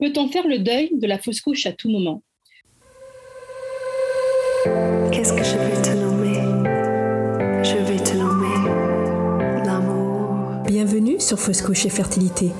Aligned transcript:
Peut-on 0.00 0.28
faire 0.28 0.48
le 0.48 0.58
deuil 0.58 0.90
de 0.92 1.06
la 1.06 1.18
fausse 1.18 1.40
couche 1.40 1.66
à 1.66 1.72
tout 1.72 1.88
moment? 1.88 2.20
Qu'est-ce 5.12 5.32
que 5.32 5.44
je 5.44 5.56
vais 5.56 5.82
te 5.82 5.90
nommer? 5.90 6.34
Je 7.62 7.76
vais 7.76 8.02
te 8.02 8.16
nommer 8.16 9.64
l'amour. 9.64 10.64
Bienvenue 10.66 11.20
sur 11.20 11.38
Fausse 11.38 11.62
couche 11.62 11.86
et 11.86 11.90
fertilité, 11.90 12.50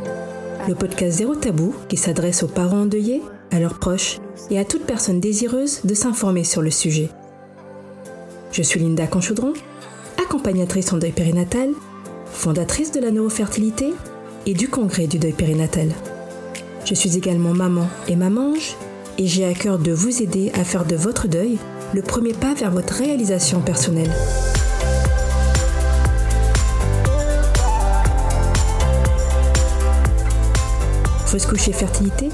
le 0.68 0.76
podcast 0.76 1.18
zéro 1.18 1.34
tabou 1.34 1.74
qui 1.88 1.96
s'adresse 1.96 2.44
aux 2.44 2.48
parents 2.48 2.83
endeuillés, 2.83 3.21
à 3.51 3.58
leurs 3.58 3.80
proches 3.80 4.21
et 4.51 4.58
à 4.60 4.64
toute 4.64 4.85
personne 4.85 5.19
désireuse 5.19 5.85
de 5.85 5.94
s'informer 5.94 6.44
sur 6.44 6.62
le 6.62 6.71
sujet. 6.71 7.08
Je 8.53 8.62
suis 8.62 8.78
Linda 8.78 9.08
Conchaudron, 9.08 9.54
accompagnatrice 10.22 10.92
en 10.92 10.98
deuil 10.98 11.10
périnatal, 11.10 11.71
fondatrice 12.26 12.92
de 12.92 13.01
la 13.01 13.10
neurofertilité 13.10 13.92
et 14.46 14.54
du 14.54 14.69
congrès 14.69 15.08
du 15.08 15.19
deuil 15.19 15.32
périnatal. 15.32 15.88
Je 16.84 16.95
suis 16.95 17.16
également 17.16 17.55
maman 17.55 17.88
et 18.09 18.16
mamange 18.16 18.77
et 19.16 19.27
j'ai 19.27 19.46
à 19.46 19.54
cœur 19.54 19.78
de 19.78 19.90
vous 19.90 20.22
aider 20.22 20.52
à 20.54 20.64
faire 20.64 20.84
de 20.84 20.96
votre 20.96 21.28
deuil 21.28 21.56
le 21.95 22.02
premier 22.02 22.34
pas 22.34 22.52
vers 22.52 22.70
votre 22.70 22.92
réalisation 22.92 23.60
personnelle. 23.60 24.12
Fausse 31.24 31.46
couche 31.46 31.68
et 31.68 31.73
fertilité, 31.73 32.28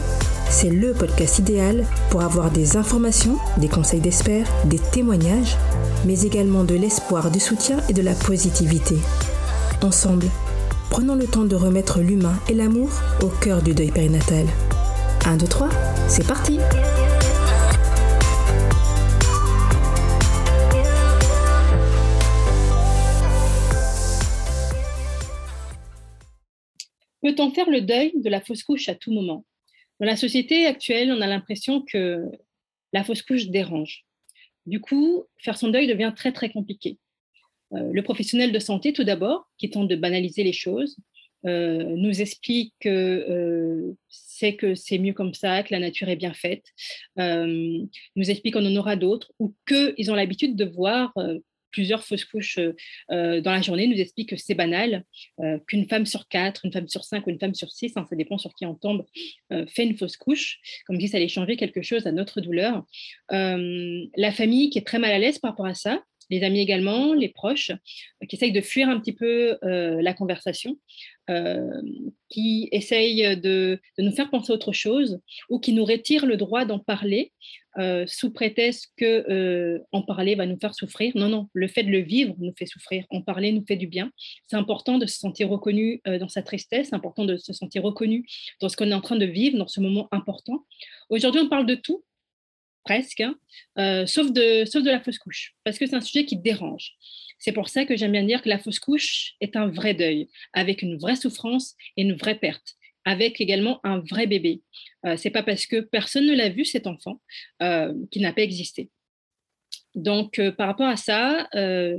c'est 0.49 0.71
le 0.71 0.95
podcast 0.95 1.39
idéal 1.39 1.87
pour 2.11 2.23
avoir 2.23 2.51
des 2.51 2.77
informations, 2.77 3.39
des 3.57 3.69
conseils 3.69 4.01
d'experts, 4.01 4.49
des 4.65 4.81
témoignages, 4.81 5.57
mais 6.05 6.23
également 6.23 6.65
de 6.65 6.75
l'espoir, 6.75 7.31
du 7.31 7.39
soutien 7.39 7.77
et 7.89 7.93
de 7.93 8.03
la 8.03 8.15
positivité. 8.15 8.97
Ensemble, 9.83 10.27
prenons 10.91 11.15
le 11.15 11.27
temps 11.27 11.45
de 11.45 11.55
remettre 11.55 12.01
l'humain 12.01 12.39
et 12.49 12.55
l'amour 12.55 12.91
au 13.23 13.29
cœur 13.29 13.63
du 13.63 13.73
deuil 13.73 13.93
périnatal. 13.93 14.47
1, 15.25 15.37
2, 15.37 15.47
3, 15.47 15.69
c'est 16.09 16.27
parti 16.27 16.59
Peut-on 27.23 27.53
faire 27.53 27.71
le 27.71 27.83
deuil 27.83 28.13
de 28.17 28.29
la 28.29 28.41
fausse 28.41 28.65
couche 28.65 28.89
à 28.89 28.95
tout 28.97 29.13
moment? 29.13 29.45
Dans 30.01 30.07
la 30.07 30.17
société 30.17 30.67
actuelle, 30.67 31.13
on 31.13 31.21
a 31.21 31.27
l'impression 31.27 31.83
que 31.83 32.25
la 32.93 33.05
fausse 33.05 33.23
couche 33.23 33.47
dérange. 33.47 34.05
Du 34.67 34.81
coup, 34.81 35.25
faire 35.39 35.57
son 35.57 35.69
deuil 35.69 35.87
devient 35.87 36.13
très 36.17 36.33
très 36.33 36.51
compliqué. 36.51 36.99
Euh, 37.75 37.91
le 37.93 38.03
professionnel 38.03 38.53
de 38.53 38.59
santé, 38.59 38.93
tout 38.93 39.05
d'abord, 39.05 39.49
qui 39.59 39.71
tente 39.71 39.89
de 39.89 39.97
banaliser 39.97 40.43
les 40.43 40.53
choses, 40.53 40.97
euh, 41.47 41.95
nous 41.97 42.21
explique 42.21 42.75
que 42.81 42.89
euh, 42.89 43.97
c'est 44.09 44.57
que 44.57 44.75
c'est 44.75 44.99
mieux 44.99 45.15
comme 45.15 45.35
ça, 45.35 45.63
que 45.63 45.73
la 45.73 45.81
nature 45.81 46.09
est 46.09 46.17
bien 46.17 46.35
faite, 46.35 46.65
nous 47.17 48.31
explique 48.31 48.55
qu'on 48.55 48.67
en 48.67 48.77
aura 48.77 48.97
d'autres, 48.97 49.33
ou 49.39 49.55
qu'ils 49.67 50.11
ont 50.11 50.15
l'habitude 50.15 50.57
de 50.57 50.65
voir 50.65 51.15
plusieurs 51.71 52.03
fausses 52.03 52.25
couches 52.25 52.59
dans 53.11 53.43
la 53.45 53.63
journée, 53.63 53.87
nous 53.87 54.01
explique 54.01 54.31
que 54.31 54.37
c'est 54.37 54.55
banal, 54.55 55.05
qu'une 55.67 55.87
femme 55.89 56.07
sur 56.07 56.27
quatre, 56.27 56.65
une 56.65 56.73
femme 56.73 56.89
sur 56.89 57.05
cinq 57.05 57.27
ou 57.27 57.31
une 57.31 57.39
femme 57.39 57.55
sur 57.55 57.71
six, 57.71 57.93
hein, 57.97 58.07
ça 58.09 58.17
dépend 58.17 58.39
sur 58.39 58.55
qui 58.55 58.65
on 58.65 58.75
tombe, 58.75 59.05
fait 59.69 59.85
une 59.85 59.97
fausse 59.97 60.17
couche, 60.17 60.59
comme 60.87 60.97
dit, 60.97 61.09
ça 61.09 61.19
allait 61.19 61.29
changer 61.29 61.57
quelque 61.57 61.83
chose 61.83 62.07
à 62.07 62.13
notre 62.13 62.41
douleur. 62.41 62.85
la 63.31 64.33
famille 64.33 64.71
qui 64.71 64.79
est 64.79 64.87
très 64.87 64.99
mal 64.99 65.13
à 65.13 65.19
l'aise 65.19 65.39
par 65.39 65.51
rapport 65.51 65.67
à 65.67 65.75
ça, 65.75 66.03
les 66.31 66.45
amis 66.45 66.61
également, 66.61 67.13
les 67.13 67.29
proches, 67.29 67.71
euh, 67.71 68.27
qui 68.27 68.37
essayent 68.37 68.53
de 68.53 68.61
fuir 68.61 68.89
un 68.89 68.99
petit 68.99 69.13
peu 69.13 69.59
euh, 69.65 70.01
la 70.01 70.15
conversation, 70.15 70.79
euh, 71.29 71.83
qui 72.29 72.69
essayent 72.73 73.37
de, 73.37 73.81
nous 73.99 74.13
faire 74.13 74.31
penser 74.31 74.53
à 74.53 74.55
autre 74.55 74.73
chose 74.73 75.21
ou 75.49 75.61
qui 75.61 75.73
nous 75.73 75.85
retirent 75.85 76.27
le 76.27 76.37
droit 76.37 76.65
d'en 76.65 76.79
parler 76.79 77.33
sous 78.07 78.33
prétexte 78.33 78.93
que 78.97 79.81
en 79.93 80.03
parler 80.03 80.35
va 80.35 80.45
nous 80.45 80.59
faire 80.59 80.75
souffrir. 80.75 81.13
Non, 81.15 81.29
non, 81.29 81.49
le 81.53 81.69
fait 81.69 81.85
de 81.85 81.91
le 81.91 82.01
vivre 82.01 82.35
nous 82.39 82.53
fait 82.59 82.67
souffrir. 82.67 83.05
En 83.11 83.23
parler 83.23 83.53
nous 83.53 83.65
fait 83.65 83.77
du 83.77 83.87
bien. 83.87 84.11
C'est 84.49 84.57
important 84.57 84.99
de 84.99 85.07
se 85.07 85.19
sentir 85.19 85.49
reconnu 85.49 86.01
dans 86.05 86.29
sa 86.29 86.43
tristesse, 86.43 86.89
c'est 86.89 86.97
important 86.97 87.25
de 87.25 87.37
se 87.37 87.53
sentir 87.53 87.85
reconnu 87.85 88.27
dans 88.61 88.69
ce 88.69 88.77
qu'on 88.77 88.91
est 88.91 88.95
en 88.95 89.01
train 89.01 89.17
de 89.17 89.25
vivre, 89.25 89.57
dans 89.57 89.69
ce 89.69 89.81
moment 89.81 90.09
important. 90.11 90.67
Aujourd'hui, 91.11 91.43
on 91.43 91.49
parle 91.49 91.67
de 91.67 91.77
tout, 91.77 92.03
presque, 92.85 93.21
hein, 93.21 93.35
euh, 93.79 94.07
sauf, 94.07 94.33
de, 94.33 94.65
sauf 94.65 94.83
de 94.83 94.91
la 94.91 95.01
fausse 95.01 95.19
couche, 95.19 95.55
parce 95.65 95.79
que 95.79 95.87
c'est 95.87 95.97
un 95.97 96.01
sujet 96.01 96.25
qui 96.25 96.37
dérange. 96.37 96.93
C'est 97.39 97.53
pour 97.53 97.69
ça 97.69 97.87
que 97.87 97.97
j'aime 97.97 98.13
bien 98.13 98.25
dire 98.25 98.43
que 98.43 98.49
la 98.49 98.59
fausse 98.59 98.79
couche 98.79 99.35
est 99.41 99.57
un 99.57 99.69
vrai 99.69 99.95
deuil, 99.95 100.29
avec 100.53 100.83
une 100.83 100.99
vraie 100.99 101.17
souffrance 101.17 101.75
et 101.97 102.03
une 102.03 102.15
vraie 102.15 102.39
perte, 102.39 102.75
avec 103.05 103.41
également 103.41 103.81
un 103.85 104.01
vrai 104.01 104.27
bébé. 104.27 104.63
Euh, 105.07 105.17
c'est 105.17 105.31
pas 105.31 105.43
parce 105.43 105.67
que 105.67 105.81
personne 105.81 106.27
ne 106.27 106.35
l'a 106.35 106.51
vu, 106.51 106.65
cet 106.65 106.87
enfant, 106.87 107.21
euh, 107.63 107.95
qu'il 108.11 108.23
n'a 108.23 108.33
pas 108.33 108.43
existé. 108.43 108.91
Donc, 109.95 110.39
euh, 110.39 110.53
par 110.53 110.69
rapport 110.69 110.87
à 110.87 110.97
ça, 110.97 111.49
euh, 111.55 111.99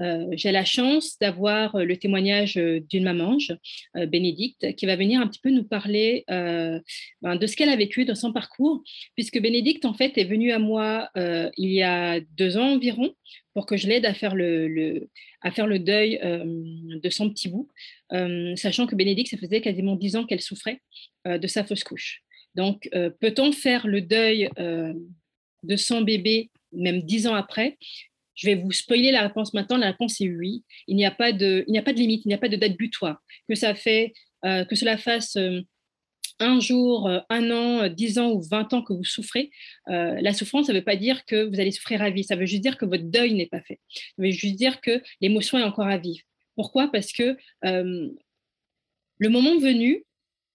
euh, 0.00 0.26
j'ai 0.32 0.50
la 0.50 0.64
chance 0.64 1.18
d'avoir 1.20 1.76
le 1.76 1.96
témoignage 1.96 2.54
d'une 2.56 3.04
mamange, 3.04 3.54
Bénédicte, 3.94 4.74
qui 4.74 4.86
va 4.86 4.96
venir 4.96 5.20
un 5.20 5.28
petit 5.28 5.40
peu 5.40 5.50
nous 5.50 5.64
parler 5.64 6.24
ben, 6.28 7.36
de 7.36 7.46
ce 7.46 7.56
qu'elle 7.56 7.68
a 7.68 7.76
vécu 7.76 8.04
dans 8.04 8.14
son 8.14 8.32
parcours, 8.32 8.82
puisque 9.14 9.40
Bénédicte, 9.40 9.84
en 9.84 9.94
fait, 9.94 10.18
est 10.18 10.24
venue 10.24 10.52
à 10.52 10.58
moi 10.58 11.10
il 11.16 11.72
y 11.72 11.82
a 11.82 12.20
deux 12.36 12.56
ans 12.56 12.74
environ 12.74 13.14
pour 13.54 13.66
que 13.66 13.76
je 13.76 13.88
l'aide 13.88 14.06
à 14.06 14.12
le, 14.34 15.08
à 15.42 15.50
faire 15.50 15.66
le 15.66 15.78
deuil 15.78 16.20
de 16.22 17.10
son 17.10 17.30
petit 17.30 17.48
bout, 17.48 17.68
sachant 18.56 18.86
que 18.86 18.96
Bénédicte, 18.96 19.30
ça 19.30 19.38
faisait 19.38 19.60
quasiment 19.60 19.96
dix 19.96 20.16
ans 20.16 20.24
qu'elle 20.24 20.42
souffrait 20.42 20.80
de 21.24 21.46
sa 21.46 21.64
fausse 21.64 21.84
couche. 21.84 22.22
Donc, 22.54 22.88
peut-on 23.20 23.52
faire 23.52 23.86
le 23.86 24.00
deuil 24.00 24.50
de 24.56 25.76
son 25.76 26.02
bébé 26.02 26.50
même 26.72 27.02
dix 27.02 27.26
ans 27.26 27.34
après 27.34 27.78
je 28.38 28.46
vais 28.46 28.54
vous 28.54 28.72
spoiler 28.72 29.10
la 29.10 29.22
réponse 29.22 29.52
maintenant. 29.52 29.76
La 29.76 29.88
réponse 29.88 30.20
est 30.20 30.28
oui. 30.28 30.62
Il 30.86 30.96
n'y 30.96 31.04
a 31.04 31.10
pas 31.10 31.32
de, 31.32 31.64
limite, 31.66 32.24
il 32.24 32.28
n'y 32.28 32.34
a 32.34 32.38
pas 32.38 32.48
de 32.48 32.56
date 32.56 32.76
butoir. 32.76 33.20
Que 33.48 33.56
ça 33.56 33.74
fait, 33.74 34.12
euh, 34.44 34.64
que 34.64 34.76
cela 34.76 34.96
fasse 34.96 35.36
euh, 35.36 35.60
un 36.38 36.60
jour, 36.60 37.08
euh, 37.08 37.18
un 37.30 37.50
an, 37.50 37.88
dix 37.88 38.16
ans 38.18 38.30
ou 38.30 38.40
vingt 38.40 38.72
ans 38.72 38.82
que 38.82 38.92
vous 38.92 39.04
souffrez, 39.04 39.50
la 39.88 40.32
souffrance, 40.32 40.66
ça 40.66 40.72
ne 40.72 40.78
veut 40.78 40.84
pas 40.84 40.94
dire 40.94 41.24
que 41.24 41.48
vous 41.48 41.58
allez 41.58 41.72
souffrir 41.72 42.00
à 42.00 42.10
vie. 42.10 42.22
Ça 42.22 42.36
veut 42.36 42.46
juste 42.46 42.62
dire 42.62 42.78
que 42.78 42.84
votre 42.84 43.02
deuil 43.02 43.34
n'est 43.34 43.46
pas 43.46 43.60
fait. 43.60 43.80
Ça 43.92 44.22
veut 44.22 44.30
juste 44.30 44.54
dire 44.54 44.80
que 44.80 45.02
l'émotion 45.20 45.58
est 45.58 45.64
encore 45.64 45.88
à 45.88 45.98
vivre. 45.98 46.22
Pourquoi? 46.54 46.92
Parce 46.92 47.12
que 47.12 47.36
le 47.62 49.28
moment 49.28 49.58
venu, 49.58 50.04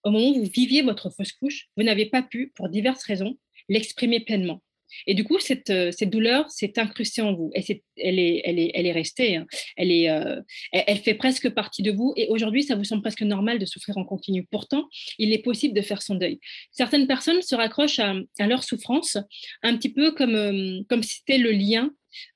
au 0.03 0.11
moment 0.11 0.29
où 0.29 0.45
vous 0.45 0.51
viviez 0.53 0.83
votre 0.83 1.09
fausse 1.09 1.33
couche, 1.33 1.67
vous 1.75 1.83
n'avez 1.83 2.05
pas 2.05 2.23
pu, 2.23 2.53
pour 2.55 2.69
diverses 2.69 3.03
raisons, 3.03 3.37
l'exprimer 3.67 4.21
pleinement. 4.21 4.61
Et 5.07 5.13
du 5.13 5.23
coup, 5.23 5.39
cette, 5.39 5.69
euh, 5.69 5.91
cette 5.91 6.09
douleur 6.09 6.49
s'est 6.49 6.77
incrustée 6.79 7.21
en 7.21 7.33
vous. 7.33 7.51
Et 7.55 7.83
elle, 7.97 8.19
est, 8.19 8.91
restée. 8.91 9.37
Hein. 9.37 9.45
Euh, 9.79 10.41
elle, 10.71 10.97
fait 10.97 11.13
presque 11.13 11.49
partie 11.49 11.83
de 11.83 11.91
vous. 11.91 12.13
Et 12.15 12.27
aujourd'hui, 12.29 12.63
ça 12.63 12.75
vous 12.75 12.83
semble 12.83 13.01
presque 13.01 13.21
normal 13.21 13.59
de 13.59 13.65
souffrir 13.65 13.97
en 13.97 14.05
continu. 14.05 14.47
Pourtant, 14.49 14.87
il 15.17 15.33
est 15.33 15.41
possible 15.41 15.73
de 15.73 15.81
faire 15.81 16.01
son 16.01 16.15
deuil. 16.15 16.39
Certaines 16.71 17.07
personnes 17.07 17.41
se 17.41 17.55
raccrochent 17.55 17.99
à, 17.99 18.47
leur 18.47 18.63
souffrance 18.63 19.17
un 19.61 19.77
petit 19.77 19.91
peu 19.91 20.11
comme, 20.11 20.35
euh, 20.35 20.81
comme 20.89 21.03
si 21.03 21.15
c'était 21.15 21.37
le 21.37 21.51
lien 21.51 21.91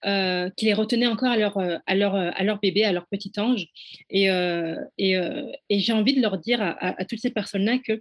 euh, 0.05 0.49
qui 0.57 0.65
les 0.65 0.73
retenaient 0.73 1.07
encore 1.07 1.31
à 1.31 1.37
leur, 1.37 1.57
à, 1.57 1.95
leur, 1.95 2.15
à 2.15 2.43
leur 2.43 2.59
bébé, 2.59 2.83
à 2.83 2.91
leur 2.91 3.07
petit 3.07 3.31
ange. 3.37 3.65
Et, 4.09 4.29
euh, 4.29 4.75
et, 4.97 5.79
j'ai 5.79 5.93
envie 5.93 6.15
de 6.15 6.21
leur 6.21 6.37
dire 6.37 6.61
à, 6.61 6.99
à, 6.99 7.05
toutes 7.05 7.19
ces 7.19 7.31
personnes-là 7.31 7.77
qu'il 7.79 7.99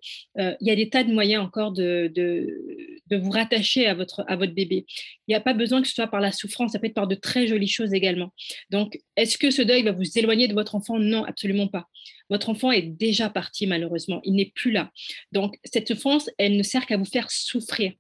y 0.60 0.70
a 0.70 0.76
des 0.76 0.88
tas 0.88 1.04
de 1.04 1.12
moyens 1.12 1.42
encore 1.42 1.72
de, 1.72 2.10
de, 2.14 2.98
de, 3.08 3.16
vous 3.16 3.30
rattacher 3.30 3.86
à 3.86 3.94
votre, 3.94 4.24
à 4.28 4.36
votre 4.36 4.54
bébé. 4.54 4.86
Il 5.26 5.32
n'y 5.32 5.34
a 5.34 5.40
pas 5.40 5.54
besoin 5.54 5.82
que 5.82 5.88
ce 5.88 5.94
soit 5.94 6.06
par 6.06 6.20
la 6.20 6.32
souffrance, 6.32 6.72
ça 6.72 6.78
peut 6.78 6.86
être 6.86 6.94
par 6.94 7.06
de 7.06 7.14
très 7.14 7.46
jolies 7.46 7.68
choses 7.68 7.92
également. 7.94 8.32
Donc, 8.70 8.98
est-ce 9.16 9.38
que 9.38 9.50
ce 9.50 9.62
deuil 9.62 9.82
va 9.82 9.92
vous 9.92 10.18
éloigner 10.18 10.48
de 10.48 10.54
votre 10.54 10.74
enfant? 10.74 10.98
Non, 10.98 11.24
absolument 11.24 11.68
pas. 11.68 11.86
Votre 12.30 12.50
enfant 12.50 12.72
est 12.72 12.82
déjà 12.82 13.30
parti, 13.30 13.66
malheureusement. 13.66 14.20
Il 14.24 14.34
n'est 14.34 14.52
plus 14.54 14.72
là. 14.72 14.90
Donc, 15.32 15.58
cette 15.64 15.88
souffrance, 15.88 16.30
elle 16.38 16.56
ne 16.56 16.62
sert 16.62 16.86
qu'à 16.86 16.96
vous 16.96 17.04
faire 17.04 17.30
souffrir. 17.30 17.92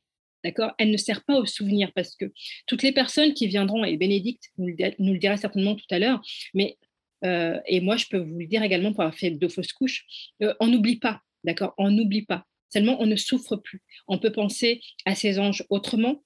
D'accord? 0.46 0.70
Elle 0.78 0.92
ne 0.92 0.96
sert 0.96 1.24
pas 1.24 1.34
au 1.34 1.44
souvenir 1.44 1.90
parce 1.92 2.14
que 2.14 2.26
toutes 2.68 2.84
les 2.84 2.92
personnes 2.92 3.34
qui 3.34 3.48
viendront, 3.48 3.84
et 3.84 3.96
Bénédicte 3.96 4.44
nous 4.58 4.68
le, 4.68 5.18
dira 5.18 5.36
certainement 5.36 5.74
tout 5.74 5.86
à 5.90 5.98
l'heure, 5.98 6.22
mais 6.54 6.78
euh, 7.24 7.58
et 7.66 7.80
moi 7.80 7.96
je 7.96 8.06
peux 8.08 8.18
vous 8.18 8.38
le 8.38 8.46
dire 8.46 8.62
également 8.62 8.92
pour 8.92 9.00
avoir 9.00 9.16
fait 9.16 9.32
deux 9.32 9.48
fausses 9.48 9.72
couches, 9.72 10.04
euh, 10.44 10.54
on 10.60 10.68
n'oublie 10.68 11.00
pas, 11.00 11.20
d'accord? 11.42 11.74
On 11.78 11.90
n'oublie 11.90 12.22
pas. 12.22 12.44
Seulement, 12.72 12.96
on 13.00 13.06
ne 13.06 13.16
souffre 13.16 13.56
plus. 13.56 13.82
On 14.06 14.18
peut 14.18 14.30
penser 14.30 14.80
à 15.04 15.16
ces 15.16 15.40
anges 15.40 15.64
autrement, 15.68 16.22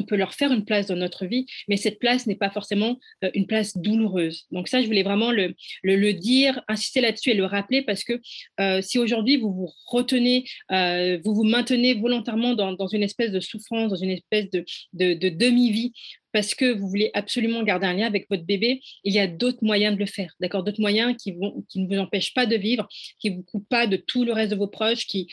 on 0.00 0.04
peut 0.04 0.16
leur 0.16 0.34
faire 0.34 0.52
une 0.52 0.64
place 0.64 0.86
dans 0.86 0.96
notre 0.96 1.26
vie, 1.26 1.46
mais 1.68 1.76
cette 1.76 1.98
place 1.98 2.26
n'est 2.26 2.36
pas 2.36 2.50
forcément 2.50 2.98
euh, 3.22 3.30
une 3.34 3.46
place 3.46 3.76
douloureuse. 3.76 4.46
Donc 4.50 4.68
ça, 4.68 4.80
je 4.80 4.86
voulais 4.86 5.02
vraiment 5.02 5.30
le, 5.30 5.54
dire, 6.12 6.62
insister 6.68 7.00
là-dessus 7.00 7.30
et 7.30 7.34
le 7.34 7.44
rappeler 7.44 7.82
parce 7.82 8.02
que 8.02 8.20
euh, 8.60 8.80
si 8.80 8.98
aujourd'hui 8.98 9.36
vous 9.36 9.52
vous 9.52 9.70
retenez, 9.86 10.44
euh, 10.72 11.18
vous 11.24 11.34
vous 11.34 11.44
maintenez 11.44 11.94
volontairement 11.94 12.54
dans, 12.54 12.86
une 12.88 13.02
espèce 13.02 13.30
de 13.30 13.40
souffrance, 13.40 13.90
dans 13.90 13.96
une 13.96 14.10
espèce 14.10 14.46
de 14.50 14.64
demi-vie 15.28 15.92
parce 16.32 16.54
que 16.54 16.72
vous 16.72 16.88
voulez 16.88 17.10
absolument 17.14 17.62
garder 17.62 17.86
un 17.86 17.94
lien 17.94 18.06
avec 18.06 18.26
votre 18.30 18.44
bébé, 18.44 18.80
il 19.04 19.12
y 19.12 19.18
a 19.18 19.26
d'autres 19.26 19.62
moyens 19.62 19.94
de 19.94 20.00
le 20.00 20.06
faire, 20.06 20.34
d'accord? 20.40 20.62
D'autres 20.62 20.80
moyens 20.80 21.16
qui, 21.16 21.32
ne 21.32 21.86
vous 21.86 21.98
empêchent 21.98 22.34
pas 22.34 22.46
de 22.46 22.56
vivre, 22.56 22.88
qui 23.18 23.30
ne 23.30 23.36
vous 23.36 23.42
coupent 23.42 23.68
pas 23.68 23.86
de 23.86 23.96
tout 23.96 24.24
le 24.24 24.32
reste 24.32 24.50
de 24.52 24.56
vos 24.56 24.68
proches, 24.68 25.06
qui, 25.06 25.28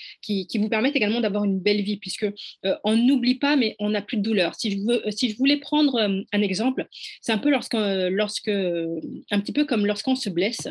vous 0.56 0.70
permettent 0.70 0.96
également 0.96 1.22
d'avoir 1.22 1.44
une 1.44 1.60
belle 1.60 1.82
vie, 1.82 1.98
puisque 1.98 2.24
euh, 2.66 2.76
on 2.84 2.96
n'oublie 2.96 3.36
pas, 3.36 3.56
mais 3.56 3.76
on 3.80 3.92
n'a 3.92 4.02
plus 4.02 4.18
de 4.18 4.24
douleur. 4.24 4.56
Si 4.56 4.72
je, 4.72 5.38
voulais 5.38 5.58
prendre 5.58 5.96
euh, 5.96 6.22
un 6.32 6.42
exemple, 6.42 6.88
c'est 7.22 7.32
un 7.32 7.38
peu 7.38 7.54
un 7.54 9.40
petit 9.40 9.54
peu 9.54 9.66
comme 9.66 9.86
lorsqu'on 9.86 10.16
se 10.16 10.30
blesse, 10.30 10.68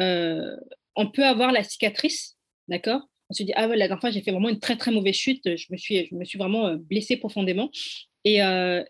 euh, 0.00 0.56
on 0.96 1.10
peut 1.10 1.24
avoir 1.24 1.52
la 1.52 1.64
cicatrice, 1.64 2.36
d'accord? 2.68 3.02
On 3.30 3.34
se 3.34 3.42
dit, 3.42 3.52
ah 3.56 3.68
ouais, 3.68 3.76
la 3.76 3.88
dernière 3.88 4.00
fois, 4.00 4.10
j'ai 4.10 4.20
fait 4.22 4.32
vraiment 4.32 4.50
une 4.50 4.60
très, 4.60 4.76
très 4.76 4.90
mauvaise 4.90 5.14
chute. 5.14 5.56
Je 5.56 5.66
me 5.70 5.76
suis, 5.76 6.06
je 6.06 6.14
me 6.14 6.24
suis 6.24 6.38
vraiment 6.38 6.74
blessée 6.74 7.16
profondément. 7.16 7.70
Et, 8.24 8.40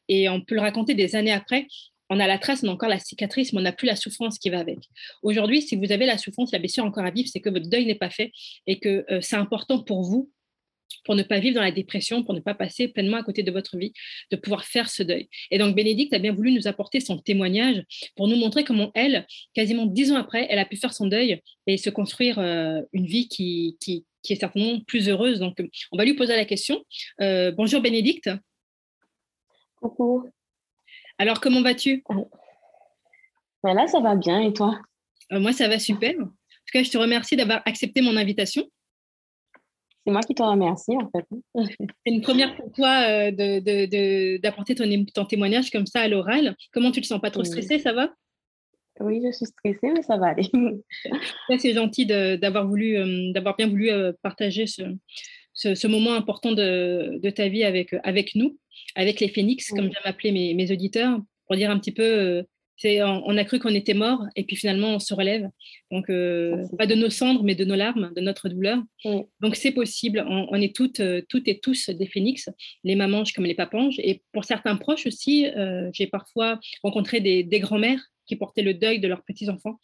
et, 0.08 0.28
on 0.28 0.40
peut 0.40 0.54
le 0.54 0.60
raconter 0.60 0.94
des 0.94 1.16
années 1.16 1.32
après 1.32 1.66
on 2.10 2.20
a 2.20 2.26
la 2.26 2.38
trace, 2.38 2.62
on 2.62 2.68
a 2.68 2.72
encore 2.72 2.88
la 2.88 2.98
cicatrice, 2.98 3.52
mais 3.52 3.60
on 3.60 3.62
n'a 3.62 3.72
plus 3.72 3.86
la 3.86 3.96
souffrance 3.96 4.38
qui 4.38 4.50
va 4.50 4.60
avec. 4.60 4.78
Aujourd'hui, 5.22 5.62
si 5.62 5.76
vous 5.76 5.90
avez 5.90 6.06
la 6.06 6.18
souffrance, 6.18 6.52
la 6.52 6.58
blessure 6.58 6.84
encore 6.84 7.04
à 7.04 7.10
vivre, 7.10 7.28
c'est 7.32 7.40
que 7.40 7.50
votre 7.50 7.68
deuil 7.68 7.86
n'est 7.86 7.94
pas 7.94 8.10
fait 8.10 8.32
et 8.66 8.78
que 8.78 9.04
euh, 9.10 9.20
c'est 9.20 9.36
important 9.36 9.82
pour 9.82 10.02
vous 10.02 10.30
pour 11.04 11.16
ne 11.16 11.22
pas 11.22 11.38
vivre 11.38 11.56
dans 11.56 11.62
la 11.62 11.72
dépression, 11.72 12.22
pour 12.22 12.34
ne 12.34 12.40
pas 12.40 12.54
passer 12.54 12.88
pleinement 12.88 13.16
à 13.16 13.22
côté 13.22 13.42
de 13.42 13.50
votre 13.50 13.76
vie, 13.76 13.92
de 14.30 14.36
pouvoir 14.36 14.64
faire 14.64 14.88
ce 14.88 15.02
deuil. 15.02 15.28
Et 15.50 15.58
donc, 15.58 15.74
Bénédicte 15.74 16.14
a 16.14 16.18
bien 16.18 16.32
voulu 16.32 16.52
nous 16.52 16.68
apporter 16.68 17.00
son 17.00 17.18
témoignage 17.18 17.82
pour 18.16 18.28
nous 18.28 18.36
montrer 18.36 18.64
comment 18.64 18.90
elle, 18.94 19.26
quasiment 19.54 19.86
dix 19.86 20.12
ans 20.12 20.16
après, 20.16 20.46
elle 20.48 20.58
a 20.58 20.64
pu 20.64 20.76
faire 20.76 20.94
son 20.94 21.06
deuil 21.06 21.40
et 21.66 21.76
se 21.78 21.90
construire 21.90 22.38
euh, 22.38 22.80
une 22.92 23.06
vie 23.06 23.28
qui, 23.28 23.76
est 23.90 24.34
certainement 24.36 24.80
plus 24.86 25.08
heureuse. 25.08 25.40
Donc, 25.40 25.58
on 25.92 25.98
va 25.98 26.04
lui 26.04 26.14
poser 26.14 26.36
la 26.36 26.44
question. 26.44 26.82
Euh, 27.20 27.50
bonjour 27.50 27.80
Bénédicte. 27.82 28.30
Coucou. 29.84 30.30
Alors, 31.18 31.42
comment 31.42 31.60
vas-tu? 31.60 32.02
Voilà, 33.62 33.82
bah 33.82 33.86
ça 33.86 34.00
va 34.00 34.16
bien. 34.16 34.40
Et 34.40 34.54
toi? 34.54 34.80
Euh, 35.30 35.40
Moi, 35.40 35.52
ça 35.52 35.68
va 35.68 35.78
super. 35.78 36.14
En 36.18 36.24
tout 36.24 36.72
cas, 36.72 36.82
je 36.82 36.90
te 36.90 36.96
remercie 36.96 37.36
d'avoir 37.36 37.60
accepté 37.66 38.00
mon 38.00 38.16
invitation. 38.16 38.64
C'est 40.06 40.10
moi 40.10 40.22
qui 40.22 40.34
te 40.34 40.42
remercie, 40.42 40.96
en 40.96 41.10
fait. 41.10 41.26
C'est 42.06 42.12
une 42.14 42.22
première 42.22 42.56
pour 42.56 42.72
toi 42.72 43.04
euh, 43.06 44.38
d'apporter 44.38 44.74
ton, 44.74 45.24
témoignage 45.26 45.70
comme 45.70 45.84
ça 45.84 46.00
à 46.00 46.08
l'oral. 46.08 46.56
Comment 46.72 46.90
tu 46.90 47.02
te 47.02 47.06
sens? 47.06 47.20
Pas 47.20 47.30
trop 47.30 47.44
stressée, 47.44 47.78
ça 47.78 47.92
va? 47.92 48.10
Oui, 49.00 49.20
je 49.22 49.32
suis 49.32 49.44
stressée, 49.44 49.92
mais 49.92 50.02
ça 50.02 50.16
va 50.16 50.28
aller. 50.28 50.48
C'est 51.58 51.74
gentil 51.74 52.06
d'avoir 52.06 52.66
voulu, 52.66 52.96
euh, 52.96 53.32
d'avoir 53.32 53.54
bien 53.54 53.68
voulu 53.68 53.90
partager 54.22 54.64
ce, 54.66 55.86
moment 55.86 56.14
important 56.14 56.52
de, 56.52 57.18
de, 57.22 57.28
ta 57.28 57.48
vie 57.48 57.64
avec, 57.64 57.94
avec 58.02 58.34
nous 58.34 58.56
avec 58.94 59.20
les 59.20 59.28
phénix, 59.28 59.70
comme 59.70 59.90
j'aime 59.92 60.02
appeler 60.04 60.32
mes, 60.32 60.54
mes, 60.54 60.70
auditeurs, 60.70 61.18
pour 61.46 61.56
dire 61.56 61.70
un 61.70 61.78
petit 61.78 61.92
peu, 61.92 62.02
euh, 62.02 62.42
c'est, 62.76 63.02
on, 63.02 63.36
a 63.36 63.44
cru 63.44 63.60
qu'on 63.60 63.74
était 63.74 63.94
mort 63.94 64.24
et 64.34 64.42
puis 64.42 64.56
finalement 64.56 64.96
on 64.96 64.98
se 64.98 65.14
relève. 65.14 65.48
Donc, 65.92 66.10
euh, 66.10 66.66
pas 66.76 66.86
de 66.86 66.96
nos 66.96 67.08
cendres, 67.08 67.44
mais 67.44 67.54
de 67.54 67.64
nos 67.64 67.76
larmes, 67.76 68.12
de 68.16 68.20
notre 68.20 68.48
douleur. 68.48 68.82
Donc, 69.04 69.54
c'est 69.54 69.70
possible. 69.70 70.24
On, 70.28 70.60
est 70.60 70.74
toutes, 70.74 70.98
euh, 70.98 71.22
toutes 71.28 71.46
et 71.46 71.60
tous 71.60 71.88
des 71.90 72.06
phénix, 72.06 72.48
les 72.82 72.96
mamanges 72.96 73.32
comme 73.32 73.44
les 73.44 73.54
papanges. 73.54 73.94
Et 73.98 74.22
pour 74.32 74.44
certains 74.44 74.76
proches 74.76 75.06
aussi, 75.06 75.46
j'ai 75.92 76.08
parfois 76.08 76.58
rencontré 76.82 77.20
des, 77.20 77.44
des 77.44 77.60
grands-mères 77.60 78.00
qui 78.26 78.34
portaient 78.34 78.62
le 78.62 78.74
deuil 78.74 78.98
de 78.98 79.06
leurs 79.06 79.22
petits-enfants, 79.22 79.78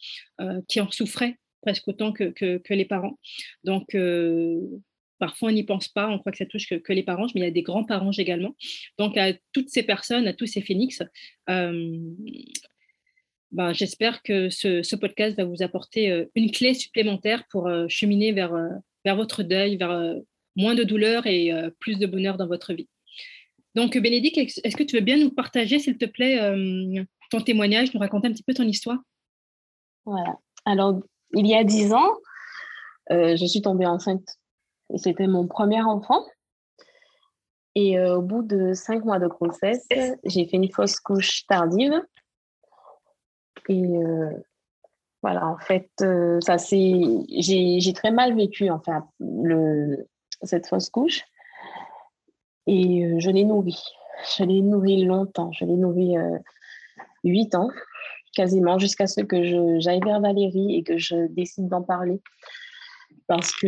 qui 0.67 0.81
en 0.81 0.91
souffraient 0.91 1.37
presque 1.61 1.87
autant 1.87 2.11
que, 2.11 2.25
que, 2.25 2.57
que 2.57 2.73
les 2.73 2.85
parents. 2.85 3.17
Donc, 3.63 3.95
Parfois, 5.21 5.49
on 5.49 5.51
n'y 5.51 5.63
pense 5.63 5.87
pas, 5.87 6.07
on 6.07 6.17
croit 6.17 6.31
que 6.31 6.39
ça 6.39 6.47
touche 6.47 6.67
que, 6.67 6.93
les 6.93 7.03
parents, 7.03 7.27
mais 7.35 7.41
il 7.41 7.43
y 7.43 7.47
a 7.47 7.51
des 7.51 7.61
grands-parents 7.61 8.11
également. 8.11 8.55
Donc, 8.97 9.17
à 9.17 9.33
toutes 9.53 9.69
ces 9.69 9.83
personnes, 9.83 10.25
à 10.25 10.33
tous 10.33 10.47
ces 10.47 10.61
phénix, 10.61 11.03
euh, 11.47 11.99
ben, 13.51 13.71
j'espère 13.71 14.23
que 14.23 14.49
ce, 14.49 14.95
podcast 14.95 15.37
va 15.37 15.43
vous 15.43 15.61
apporter 15.61 16.09
euh, 16.09 16.25
une 16.33 16.49
clé 16.49 16.73
supplémentaire 16.73 17.43
pour 17.51 17.67
euh, 17.67 17.85
cheminer 17.87 18.31
vers, 18.31 18.57
vers 19.05 19.15
votre 19.15 19.43
deuil, 19.43 19.77
vers 19.77 20.15
moins 20.55 20.73
de 20.73 20.83
douleur 20.83 21.27
et 21.27 21.51
plus 21.79 21.99
de 21.99 22.07
bonheur 22.07 22.37
dans 22.37 22.47
votre 22.47 22.73
vie. 22.73 22.89
Donc, 23.75 23.95
Bénédicte, 23.95 24.39
est-ce 24.63 24.75
que 24.75 24.81
tu 24.81 24.95
veux 24.95 25.03
bien 25.03 25.17
nous 25.17 25.29
partager, 25.29 25.77
s'il 25.77 25.99
te 25.99 26.05
plaît, 26.05 26.39
ton 27.29 27.41
témoignage, 27.41 27.93
nous 27.93 27.99
raconter 27.99 28.27
un 28.27 28.31
petit 28.31 28.41
peu 28.41 28.55
ton 28.55 28.67
histoire? 28.67 28.97
Voilà. 30.03 30.39
Alors, 30.65 30.99
il 31.35 31.45
y 31.45 31.53
a 31.53 31.63
dix 31.63 31.93
ans, 31.93 32.11
je 33.11 33.45
suis 33.45 33.61
tombée 33.61 33.85
enceinte 33.85 34.40
c'était 34.97 35.27
mon 35.27 35.47
premier 35.47 35.81
enfant. 35.81 36.25
Et 37.75 37.97
euh, 37.97 38.17
au 38.17 38.21
bout 38.21 38.43
de 38.43 38.73
cinq 38.73 39.05
mois 39.05 39.19
de 39.19 39.27
grossesse, 39.27 39.87
j'ai 40.25 40.45
fait 40.45 40.57
une 40.57 40.71
fausse 40.71 40.99
couche 40.99 41.45
tardive. 41.47 42.01
Et 43.69 43.85
euh, 43.85 44.29
voilà, 45.21 45.47
en 45.47 45.57
fait, 45.57 45.89
euh, 46.01 46.39
ça 46.41 46.57
c'est, 46.57 46.91
j'ai 47.29 47.93
très 47.93 48.11
mal 48.11 48.35
vécu 48.35 48.69
enfin 48.69 49.07
le, 49.19 50.07
cette 50.41 50.67
fausse 50.67 50.89
couche. 50.89 51.23
Et 52.67 53.19
je 53.19 53.29
l'ai 53.29 53.45
nourrie. 53.45 53.83
Je 54.37 54.43
l'ai 54.43 54.61
nourrie 54.61 55.03
longtemps. 55.03 55.51
Je 55.51 55.65
l'ai 55.65 55.75
nourrie 55.75 56.15
huit 57.23 57.55
ans, 57.55 57.69
quasiment, 58.35 58.77
jusqu'à 58.77 59.07
ce 59.07 59.21
que 59.21 59.79
j'aille 59.79 60.01
vers 60.03 60.19
Valérie 60.19 60.75
et 60.75 60.83
que 60.83 60.97
je 60.97 61.27
décide 61.27 61.69
d'en 61.69 61.81
parler. 61.81 62.21
Parce 63.27 63.51
que 63.55 63.67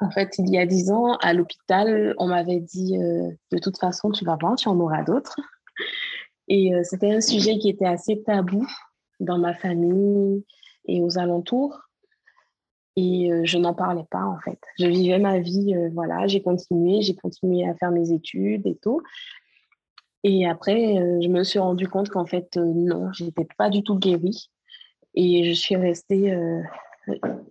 en 0.00 0.10
fait, 0.10 0.38
il 0.38 0.48
y 0.50 0.58
a 0.58 0.66
dix 0.66 0.90
ans, 0.90 1.16
à 1.16 1.32
l'hôpital, 1.32 2.14
on 2.18 2.28
m'avait 2.28 2.60
dit 2.60 2.98
euh, 2.98 3.30
de 3.50 3.58
toute 3.58 3.78
façon, 3.78 4.10
tu 4.10 4.24
vas 4.24 4.36
voir, 4.40 4.56
tu 4.56 4.68
en 4.68 4.78
auras 4.78 5.02
d'autres. 5.02 5.36
Et 6.48 6.74
euh, 6.74 6.82
c'était 6.84 7.12
un 7.12 7.20
sujet 7.20 7.58
qui 7.58 7.68
était 7.68 7.86
assez 7.86 8.22
tabou 8.22 8.66
dans 9.18 9.38
ma 9.38 9.54
famille 9.54 10.44
et 10.86 11.00
aux 11.00 11.18
alentours. 11.18 11.80
Et 12.94 13.30
euh, 13.30 13.42
je 13.44 13.58
n'en 13.58 13.74
parlais 13.74 14.06
pas, 14.10 14.24
en 14.24 14.38
fait. 14.40 14.60
Je 14.78 14.86
vivais 14.86 15.18
ma 15.18 15.40
vie, 15.40 15.74
voilà, 15.92 16.26
j'ai 16.26 16.42
continué, 16.42 17.02
j'ai 17.02 17.14
continué 17.14 17.68
à 17.68 17.74
faire 17.74 17.90
mes 17.90 18.12
études 18.12 18.66
et 18.66 18.76
tout. 18.76 19.02
Et 20.22 20.46
après, 20.48 20.96
je 21.22 21.28
me 21.28 21.44
suis 21.44 21.58
rendu 21.58 21.88
compte 21.88 22.08
qu'en 22.08 22.26
fait, 22.26 22.56
non, 22.56 23.12
je 23.12 23.24
n'étais 23.24 23.46
pas 23.58 23.68
du 23.68 23.82
tout 23.82 23.98
guérie. 23.98 24.50
Et 25.14 25.44
je 25.44 25.52
suis 25.52 25.76
restée 25.76 26.36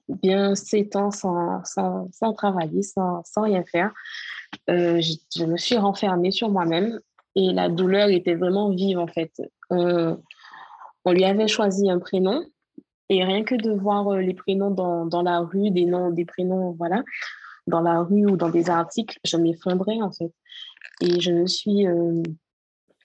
bien 0.08 0.56
sept 0.56 0.96
ans 0.96 1.12
sans, 1.12 1.64
sans, 1.64 2.10
sans 2.12 2.34
travailler, 2.34 2.82
sans, 2.82 3.24
sans, 3.24 3.44
rien 3.44 3.64
faire. 3.64 3.92
Euh, 4.70 5.02
je, 5.02 5.46
me 5.46 5.58
suis 5.58 5.78
renfermée 5.78 6.32
sur 6.32 6.50
moi-même 6.50 7.00
et 7.36 7.52
la 7.54 7.70
douleur 7.70 8.10
était 8.10 8.36
vraiment 8.36 8.70
vive 8.70 9.00
en 9.00 9.08
fait. 9.08 9.32
On, 9.70 10.18
on, 11.06 11.12
lui 11.12 11.26
avait 11.26 11.48
choisi 11.48 11.90
un 11.90 12.00
prénom 12.00 12.44
et 13.10 13.24
rien 13.24 13.44
que 13.44 13.56
de 13.56 13.72
voir 13.72 14.08
euh, 14.14 14.22
les 14.22 14.34
prénoms 14.34 14.72
dans, 14.72 15.06
dans, 15.06 15.22
la 15.22 15.40
rue, 15.40 15.70
des 15.72 15.86
noms, 15.86 16.12
des 16.12 16.26
prénoms, 16.26 16.72
voilà, 16.72 17.04
dans 17.68 17.82
la 17.82 18.02
rue 18.02 18.26
ou 18.26 18.38
dans 18.38 18.50
des 18.50 18.70
articles, 18.70 19.20
je 19.24 19.38
m'effondrais 19.38 20.02
en 20.02 20.12
fait. 20.12 20.32
Et 21.02 21.20
je 21.20 21.32
me 21.32 21.48
suis. 21.48 21.88
Euh, 21.88 22.24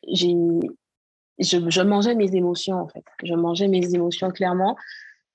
je, 0.08 1.82
mangeais 1.82 2.14
mes 2.14 2.34
émotions 2.34 2.76
en 2.76 2.88
fait. 2.88 3.04
Je 3.22 3.34
mangeais 3.34 3.68
mes 3.68 3.94
émotions 3.94 4.30
clairement. 4.30 4.76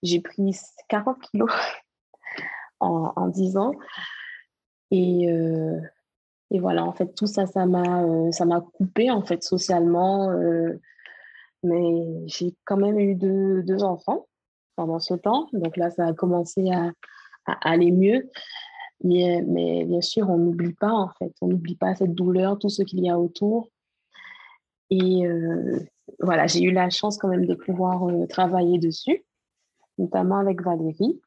J'ai 0.06 0.22
pris 0.22 0.56
40 0.90 1.20
kilos 1.32 1.50
en, 2.80 3.12
en 3.16 3.28
10 3.28 3.58
ans. 3.58 3.74
Et, 4.92 5.32
euh, 5.32 5.80
et, 6.52 6.60
voilà, 6.60 6.86
en 6.86 6.94
fait, 6.94 7.14
tout 7.16 7.26
ça, 7.26 7.48
ça 7.48 7.66
m'a 7.66 8.04
euh, 8.04 8.30
m'a 8.46 8.62
coupé, 8.62 9.10
en 9.10 9.24
fait, 9.24 9.44
socialement. 9.44 10.30
Euh, 10.30 10.80
mais 11.64 12.28
j'ai 12.28 12.56
quand 12.66 12.78
même 12.78 13.00
eu 13.00 13.16
deux, 13.16 13.64
deux, 13.64 13.84
enfants 13.84 14.28
pendant 14.76 15.00
ce 15.00 15.16
temps. 15.16 15.50
Donc 15.54 15.76
là, 15.76 15.90
ça 15.90 16.06
a 16.06 16.14
commencé 16.14 16.70
à, 16.72 16.92
à 17.48 17.72
aller 17.72 17.92
mieux. 17.92 18.30
Mais, 19.04 19.44
mais, 19.48 19.86
bien 19.86 20.02
sûr, 20.02 20.30
on 20.30 20.38
n'oublie 20.38 20.74
pas, 20.74 20.92
en 20.92 21.10
fait. 21.18 21.34
On 21.42 21.48
n'oublie 21.48 21.76
pas 21.76 21.96
cette 21.96 22.14
douleur, 22.14 22.60
tout 22.60 22.70
ce 22.70 22.84
qu'il 22.84 23.04
y 23.04 23.10
a 23.10 23.20
autour. 23.20 23.70
Et 24.92 25.24
voilà, 26.20 26.46
j'ai 26.46 26.62
eu 26.62 26.72
la 26.72 26.92
chance 26.92 27.18
quand 27.18 27.28
même 27.28 27.48
de 27.48 27.56
pouvoir 27.56 28.08
travailler 28.30 28.78
dessus 28.78 29.26
notamment 29.98 30.40
avec 30.40 30.62
Valérie. 30.62 31.20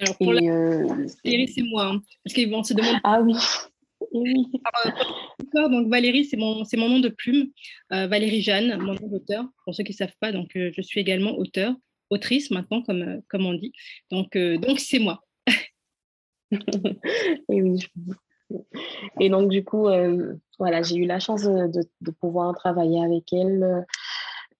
Alors 0.00 0.16
pour 0.16 0.30
euh, 0.30 0.86
Valérie, 1.24 1.48
c'est 1.48 1.62
moi, 1.62 1.86
hein, 1.86 2.00
parce 2.24 2.34
qu'ils 2.34 2.50
vont 2.50 2.62
se 2.62 2.72
demander. 2.72 2.98
Ah 3.02 3.20
oui. 3.20 3.34
oui. 4.12 4.46
Euh, 5.56 5.68
donc 5.68 5.88
Valérie, 5.88 6.24
c'est 6.24 6.36
mon, 6.36 6.64
c'est 6.64 6.76
mon 6.76 6.88
nom 6.88 7.00
de 7.00 7.08
plume. 7.08 7.48
Euh, 7.92 8.06
Valérie 8.06 8.42
Jeanne, 8.42 8.78
mon 8.78 8.94
nom 8.94 9.08
d'auteur. 9.08 9.44
Pour 9.64 9.74
ceux 9.74 9.82
qui 9.82 9.92
ne 9.92 9.96
savent 9.96 10.16
pas, 10.20 10.30
donc 10.30 10.50
je 10.54 10.82
suis 10.82 11.00
également 11.00 11.32
auteur, 11.32 11.74
autrice 12.10 12.50
maintenant, 12.50 12.82
comme, 12.82 13.20
comme 13.28 13.46
on 13.46 13.54
dit. 13.54 13.72
Donc, 14.10 14.36
donc 14.36 14.78
c'est 14.78 15.00
moi. 15.00 15.24
Et 17.50 17.62
oui. 17.62 17.84
Et 19.20 19.28
donc 19.28 19.50
du 19.50 19.64
coup, 19.64 19.88
voilà, 20.58 20.82
j'ai 20.82 20.96
eu 20.96 21.06
la 21.06 21.18
chance 21.18 21.42
de, 21.42 21.82
de, 22.00 22.10
pouvoir 22.12 22.54
travailler 22.54 23.02
avec 23.02 23.32
elle. 23.32 23.84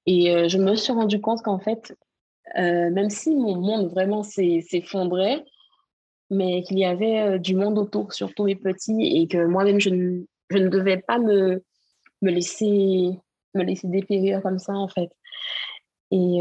Et 0.05 0.49
je 0.49 0.59
me 0.59 0.75
suis 0.75 0.93
rendu 0.93 1.21
compte 1.21 1.43
qu'en 1.43 1.59
fait, 1.59 1.95
euh, 2.57 2.91
même 2.91 3.11
si 3.11 3.35
mon 3.35 3.57
monde 3.57 3.91
vraiment 3.91 4.23
s'effondrait, 4.23 5.45
mais 6.31 6.63
qu'il 6.63 6.79
y 6.79 6.85
avait 6.85 7.21
euh, 7.21 7.39
du 7.39 7.55
monde 7.55 7.79
autour, 7.79 8.13
surtout 8.13 8.47
les 8.47 8.57
petits, 8.57 9.03
et 9.03 9.29
que 9.29 9.45
moi-même, 9.45 9.81
je, 9.81 9.91
ne, 9.91 10.69
devais 10.69 10.99
pas 10.99 11.19
me, 11.19 11.63
laisser, 12.23 13.11
me 13.55 13.63
laisser 13.63 13.89
dépérir 13.89 14.43
comme 14.43 14.59
ça, 14.59 14.73
en 14.73 14.89
fait. 14.89 15.11
Et 16.11 16.41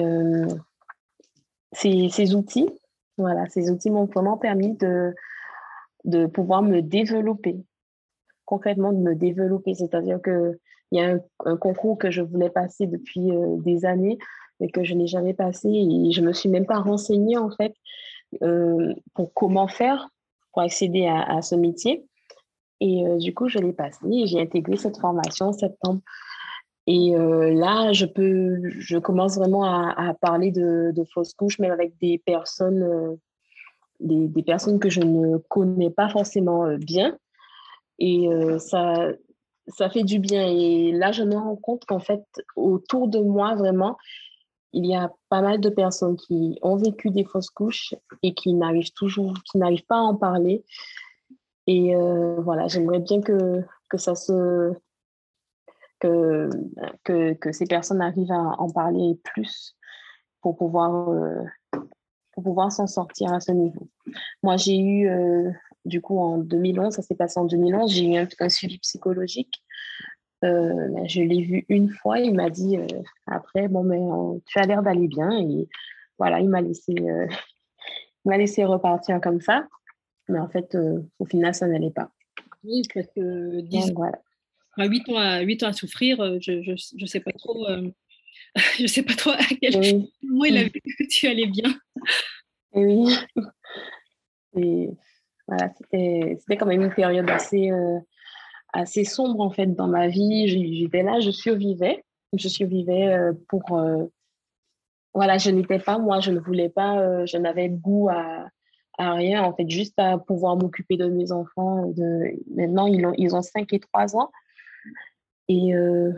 ces, 1.73 2.07
ces, 2.09 2.35
outils, 2.35 2.69
voilà, 3.17 3.45
ces 3.47 3.69
outils 3.69 3.89
m'ont 3.89 4.05
vraiment 4.05 4.37
permis 4.37 4.77
de, 4.77 5.13
de 6.05 6.25
pouvoir 6.25 6.61
me 6.61 6.81
développer, 6.81 7.57
concrètement 8.45 8.93
de 8.93 8.99
me 8.99 9.13
développer. 9.13 9.75
C'est-à-dire 9.75 10.21
qu'il 10.21 10.57
y 10.93 11.01
a 11.01 11.17
un, 11.43 11.57
concours 11.57 11.97
que 11.97 12.11
je 12.11 12.21
voulais 12.21 12.49
passer 12.49 12.87
depuis 12.87 13.29
des 13.57 13.83
années, 13.83 14.17
mais 14.59 14.69
que 14.69 14.83
je 14.83 14.93
n'ai 14.93 15.07
jamais 15.07 15.33
passé 15.33 15.69
et 15.69 16.11
je 16.11 16.21
me 16.21 16.33
suis 16.33 16.49
même 16.49 16.65
pas 16.65 16.79
renseignée, 16.79 17.37
en 17.37 17.51
fait, 17.51 17.73
pour 19.13 19.33
comment 19.33 19.67
faire 19.67 20.09
pour 20.51 20.61
accéder 20.63 21.05
à 21.07 21.41
ce 21.41 21.55
métier. 21.55 22.07
Et 22.79 23.05
euh, 23.05 23.17
du 23.17 23.33
coup, 23.33 23.47
je 23.47 23.59
l'ai 23.59 23.73
passé 23.73 24.05
et 24.11 24.27
j'ai 24.27 24.39
intégré 24.39 24.77
cette 24.77 24.97
formation 24.97 25.47
en 25.47 25.53
septembre. 25.53 26.01
Et 26.85 27.15
euh, 27.15 27.53
là, 27.53 27.91
je, 27.91 28.05
peux, 28.05 28.61
je 28.79 28.97
commence 28.97 29.37
vraiment 29.37 29.63
à, 29.65 30.13
parler 30.21 30.51
de, 30.51 30.91
de 30.95 31.03
fausses 31.03 31.33
couches, 31.33 31.59
mais 31.59 31.69
avec 31.69 31.97
des 31.99 32.17
personnes, 32.19 32.83
euh, 32.83 33.15
des, 33.99 34.43
personnes 34.43 34.79
que 34.79 34.89
je 34.89 35.01
ne 35.01 35.37
connais 35.37 35.89
pas 35.89 36.07
forcément 36.09 36.77
bien. 36.77 37.17
Et 37.99 38.29
ça, 38.59 39.09
ça 39.67 39.89
fait 39.89 40.03
du 40.03 40.19
bien. 40.19 40.47
Et 40.47 40.91
là, 40.91 41.11
je 41.11 41.23
me 41.23 41.35
rends 41.35 41.55
compte 41.55 41.83
qu'en 41.85 41.99
fait, 41.99 42.23
autour 42.55 43.07
de 43.07 43.19
moi, 43.19 43.55
vraiment, 43.55 43.97
il 44.73 44.85
y 44.85 44.95
a 44.95 45.11
pas 45.29 45.41
mal 45.41 45.59
de 45.59 45.69
personnes 45.69 46.17
qui 46.17 46.59
ont 46.61 46.75
vécu 46.75 47.09
des 47.09 47.23
fausses 47.23 47.49
couches 47.49 47.95
et 48.23 48.33
qui 48.33 48.53
n'arrivent 48.53 48.93
toujours, 48.93 49.33
qui 49.49 49.57
n'arrivent 49.57 49.85
pas 49.85 49.97
à 49.97 50.01
en 50.01 50.15
parler. 50.15 50.63
Et 51.67 51.95
euh, 51.95 52.35
voilà, 52.41 52.67
j'aimerais 52.67 52.99
bien 52.99 53.21
que, 53.21 53.63
que 53.89 53.97
ça 53.97 54.15
se. 54.15 54.73
Que, 55.99 56.49
que, 57.03 57.33
que, 57.33 57.51
ces 57.51 57.65
personnes 57.65 58.01
arrivent 58.01 58.31
à 58.31 58.61
en 58.61 58.69
parler 58.69 59.19
plus 59.23 59.75
pour 60.41 60.55
pouvoir, 60.55 61.09
euh, 61.09 61.43
pouvoir 62.33 62.71
s'en 62.71 62.85
sortir 62.85 63.33
à 63.33 63.39
ce 63.39 63.51
niveau. 63.51 63.89
Moi, 64.43 64.57
j'ai 64.57 64.77
eu, 64.77 65.09
euh, 65.09 65.49
du 65.85 65.99
coup, 66.01 66.19
en 66.19 66.37
2011, 66.37 66.93
ça 66.93 67.01
s'est 67.01 67.15
passé 67.15 67.39
en 67.39 67.45
2011, 67.45 67.91
j'ai 67.91 68.05
eu 68.05 68.15
un, 68.15 68.49
suivi 68.49 68.77
psychologique. 68.77 69.63
Je 70.43 71.21
l'ai 71.21 71.41
vu 71.41 71.65
une 71.69 71.89
fois, 71.89 72.19
il 72.19 72.33
m'a 72.33 72.49
dit 72.49 72.77
après, 73.25 73.67
bon, 73.67 73.83
mais 73.83 74.39
tu 74.45 74.59
as 74.59 74.65
l'air 74.65 74.83
d'aller 74.83 75.07
bien. 75.07 75.31
Et 75.39 75.67
voilà, 76.17 76.39
il 76.39 76.49
m'a 76.49 76.61
laissé, 76.61 76.93
il 76.95 77.29
m'a 78.25 78.37
laissé 78.37 78.65
repartir 78.65 79.19
comme 79.21 79.41
ça. 79.41 79.67
Mais 80.29 80.39
en 80.39 80.49
fait, 80.49 80.75
euh, 80.75 81.01
au 81.19 81.25
final, 81.25 81.53
ça 81.55 81.67
n'allait 81.67 81.91
pas. 81.91 82.11
Oui, 82.63 82.81
parce 82.93 83.07
que 83.15 83.61
10, 83.61 83.93
voilà. 83.93 84.19
8, 84.77 85.09
ans 85.09 85.17
à, 85.17 85.39
8 85.41 85.63
ans 85.63 85.67
à 85.67 85.73
souffrir, 85.73 86.21
euh, 86.21 86.37
je 86.41 86.71
ne 86.99 87.05
sais 87.05 87.19
pas 87.19 87.31
trop. 87.31 87.67
Euh, 87.67 87.89
je 88.79 88.87
sais 88.87 89.03
pas 89.03 89.15
trop 89.15 89.31
à 89.31 89.43
quel 89.61 90.05
moment 90.21 90.45
il 90.45 90.57
a 90.57 90.63
vu 90.63 90.71
que 90.71 91.07
tu 91.07 91.27
allais 91.27 91.47
bien. 91.47 91.73
Et 92.73 92.85
oui. 92.85 93.15
Et 94.55 94.89
voilà, 95.47 95.71
c'était 95.75 96.57
quand 96.57 96.65
même 96.65 96.81
une 96.81 96.93
période 96.93 97.29
assez, 97.29 97.69
assez 98.79 99.03
sombre 99.03 99.41
en 99.41 99.49
fait 99.49 99.67
dans 99.67 99.87
ma 99.87 100.07
vie. 100.07 100.47
J'étais 100.47 101.03
là, 101.03 101.19
je 101.19 101.31
survivais. 101.31 102.03
Je 102.33 102.47
survivais 102.47 103.31
pour. 103.47 103.81
voilà, 105.13 105.37
je 105.37 105.49
n'étais 105.49 105.79
pas 105.79 105.97
moi, 105.97 106.19
je 106.19 106.31
ne 106.31 106.39
voulais 106.39 106.69
pas, 106.69 107.25
je 107.25 107.37
n'avais 107.37 107.69
goût 107.69 108.09
à, 108.09 108.47
à 108.97 109.13
rien, 109.13 109.43
en 109.43 109.53
fait, 109.53 109.69
juste 109.69 109.97
à 109.97 110.17
pouvoir 110.17 110.57
m'occuper 110.57 110.97
de 110.97 111.07
mes 111.07 111.31
enfants. 111.31 111.85
De... 111.87 112.35
Maintenant, 112.53 112.87
ils 112.87 113.05
ont, 113.05 113.13
ils 113.17 113.35
ont 113.35 113.41
5 113.41 113.71
et 113.73 113.79
3 113.79 114.17
ans. 114.17 114.31
Et 115.47 115.75
euh, 115.75 116.11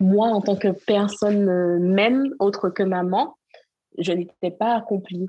moi, 0.00 0.28
en 0.28 0.40
tant 0.40 0.56
que 0.56 0.68
personne 0.68 1.48
euh, 1.48 1.78
même, 1.78 2.34
autre 2.38 2.70
que 2.70 2.82
maman, 2.82 3.36
je 3.98 4.12
n'étais 4.12 4.50
pas 4.50 4.74
accomplie. 4.74 5.26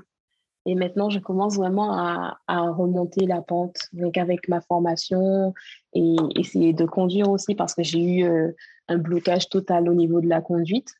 Et 0.66 0.74
maintenant, 0.74 1.10
je 1.10 1.18
commence 1.18 1.56
vraiment 1.56 1.92
à, 1.92 2.38
remonter 2.48 3.26
la 3.26 3.42
pente 3.42 3.76
donc 3.92 4.16
avec 4.16 4.48
ma 4.48 4.60
formation 4.60 5.52
et 5.92 6.16
essayer 6.36 6.72
de 6.72 6.86
conduire 6.86 7.30
aussi 7.30 7.54
parce 7.54 7.74
que 7.74 7.82
j'ai 7.82 8.02
eu 8.02 8.24
euh, 8.24 8.50
un 8.88 8.98
blocage 8.98 9.48
total 9.48 9.88
au 9.88 9.94
niveau 9.94 10.20
de 10.20 10.28
la 10.28 10.40
conduite. 10.40 10.94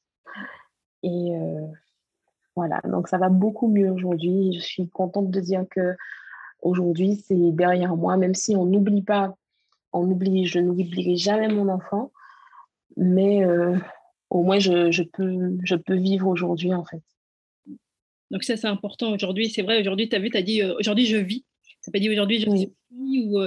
Et 1.03 1.33
voilà, 2.57 2.81
donc 2.85 3.09
ça 3.09 3.19
va 3.19 3.29
beaucoup 3.29 3.69
mieux 3.69 3.91
aujourd'hui. 3.91 4.53
Je 4.55 4.61
suis 4.61 4.89
contente 4.89 5.31
de 5.31 5.41
dire 5.41 5.65
que 5.71 5.97
aujourd'hui 6.63 7.17
c'est 7.17 7.53
derrière 7.53 7.97
moi, 7.97 8.17
même 8.17 8.35
si 8.35 8.57
on 8.57 8.65
n'oublie 8.65 9.03
pas, 9.03 9.35
on 9.93 10.11
oublie, 10.11 10.47
je 10.47 10.61
n'oublierai 10.61 11.17
jamais 11.17 11.49
mon 11.49 11.69
enfant, 11.69 12.13
mais 12.97 13.45
euh, 13.45 13.77
au 14.31 14.43
moins 14.43 14.59
je 14.59 15.77
peux 15.77 15.95
vivre 15.95 16.29
aujourd'hui 16.29 16.75
en 16.75 16.85
fait. 16.85 17.03
Donc 18.31 18.45
ça 18.45 18.57
c'est 18.57 18.67
important 18.67 19.13
aujourd'hui, 19.13 19.49
c'est 19.51 19.63
vrai, 19.63 19.81
aujourd'hui 19.81 20.09
tu 20.09 20.17
as 20.17 20.19
vu, 20.19 20.31
tu 20.31 20.37
as 20.37 20.43
dit 20.43 20.63
euh, 20.63 20.75
aujourd'hui 20.79 21.07
je 21.07 21.17
vis. 21.17 21.45
Ça 21.81 21.93
pas 21.93 21.99
dit 21.99 22.09
aujourd'hui 22.09 22.41
je 22.41 22.51
vis 22.51 22.73
ou, 22.91 23.39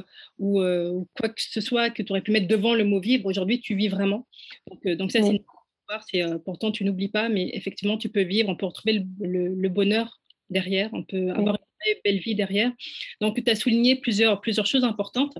euh, 0.61 0.91
ou, 0.91 1.07
quoi 1.17 1.29
que 1.29 1.41
ce 1.41 1.59
soit 1.61 1.89
que 1.89 2.03
tu 2.03 2.11
aurais 2.11 2.21
pu 2.21 2.31
mettre 2.31 2.47
devant 2.47 2.75
le 2.75 2.83
mot 2.83 2.99
vivre. 2.99 3.25
Aujourd'hui 3.25 3.59
tu 3.59 3.75
vis 3.75 3.87
vraiment. 3.87 4.27
Donc, 4.69 4.87
donc 4.97 5.11
ça 5.11 5.21
c'est 5.23 5.41
c'est 6.09 6.21
euh, 6.21 6.37
pourtant 6.37 6.71
tu 6.71 6.83
n'oublies 6.83 7.09
pas, 7.09 7.29
mais 7.29 7.49
effectivement 7.53 7.97
tu 7.97 8.09
peux 8.09 8.23
vivre, 8.23 8.49
on 8.49 8.55
peut 8.55 8.65
retrouver 8.65 9.05
le, 9.19 9.69
bonheur 9.69 10.21
derrière, 10.49 10.89
on 10.93 11.03
peut 11.03 11.31
avoir 11.31 11.57
belle 12.03 12.19
vie 12.19 12.35
derrière. 12.35 12.71
Donc 13.21 13.43
tu 13.43 13.51
as 13.51 13.55
souligné 13.55 13.95
plusieurs, 13.95 14.41
plusieurs 14.41 14.65
choses 14.65 14.83
importantes. 14.83 15.37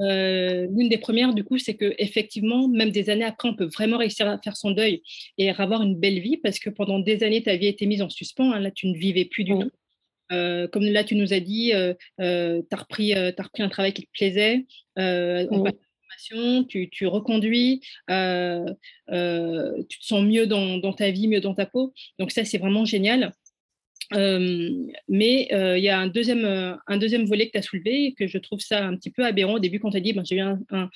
Euh, 0.00 0.66
l'une 0.70 0.88
des 0.88 0.98
premières, 0.98 1.34
du 1.34 1.44
coup, 1.44 1.58
c'est 1.58 1.74
que 1.74 1.94
effectivement, 1.98 2.68
même 2.68 2.90
des 2.90 3.10
années 3.10 3.24
après, 3.24 3.48
on 3.48 3.54
peut 3.54 3.68
vraiment 3.72 3.98
réussir 3.98 4.28
à 4.28 4.38
faire 4.38 4.56
son 4.56 4.70
deuil 4.70 5.02
et 5.38 5.50
avoir 5.50 5.82
une 5.82 5.96
belle 5.96 6.20
vie 6.20 6.36
parce 6.36 6.58
que 6.58 6.70
pendant 6.70 6.98
des 6.98 7.22
années, 7.22 7.42
ta 7.42 7.56
vie 7.56 7.66
a 7.66 7.70
été 7.70 7.86
mise 7.86 8.02
en 8.02 8.08
suspens. 8.08 8.52
Hein. 8.52 8.60
là, 8.60 8.70
tu 8.70 8.88
ne 8.88 8.96
vivais 8.96 9.24
plus 9.24 9.44
du 9.44 9.52
tout. 9.52 9.70
Euh, 10.32 10.66
comme 10.66 10.82
là, 10.82 11.04
tu 11.04 11.14
nous 11.14 11.32
as 11.32 11.40
dit, 11.40 11.72
tu 11.72 12.24
as, 12.24 12.76
repris, 12.76 13.14
as 13.14 13.30
repris 13.42 13.62
un 13.62 13.68
travail 13.68 13.92
qui 13.92 14.02
te 14.02 14.10
plaisait 14.12 14.64
tu, 16.68 16.88
tu 16.90 17.06
reconduis, 17.06 17.80
euh, 18.10 18.66
euh, 19.10 19.82
tu 19.88 19.98
te 19.98 20.04
sens 20.04 20.22
mieux 20.24 20.46
dans, 20.46 20.78
dans, 20.78 20.92
ta 20.92 21.10
vie, 21.10 21.28
mieux 21.28 21.40
dans 21.40 21.54
ta 21.54 21.66
peau. 21.66 21.92
Donc 22.18 22.30
ça, 22.30 22.44
c'est 22.44 22.58
vraiment 22.58 22.84
génial. 22.84 23.32
Euh, 24.14 24.86
mais 25.08 25.48
il 25.50 25.82
y 25.82 25.88
a 25.88 25.98
un 25.98 26.06
deuxième, 26.06 26.44
un 26.86 26.96
deuxième 26.96 27.24
volet 27.24 27.46
que 27.46 27.52
tu 27.52 27.58
as 27.58 27.62
soulevé 27.62 28.14
que 28.16 28.26
je 28.26 28.38
trouve 28.38 28.60
ça 28.60 28.84
un 28.86 28.96
petit 28.96 29.10
peu 29.10 29.24
aberrant. 29.24 29.54
Au 29.54 29.58
début, 29.58 29.80
quand 29.80 29.90
tu 29.90 29.96
as 29.96 30.00
dit, 30.00 30.12
ben, 30.12 30.24
j'ai 30.24 30.36
eu 30.36 30.40
un, 30.40 30.60
un, 30.70 30.88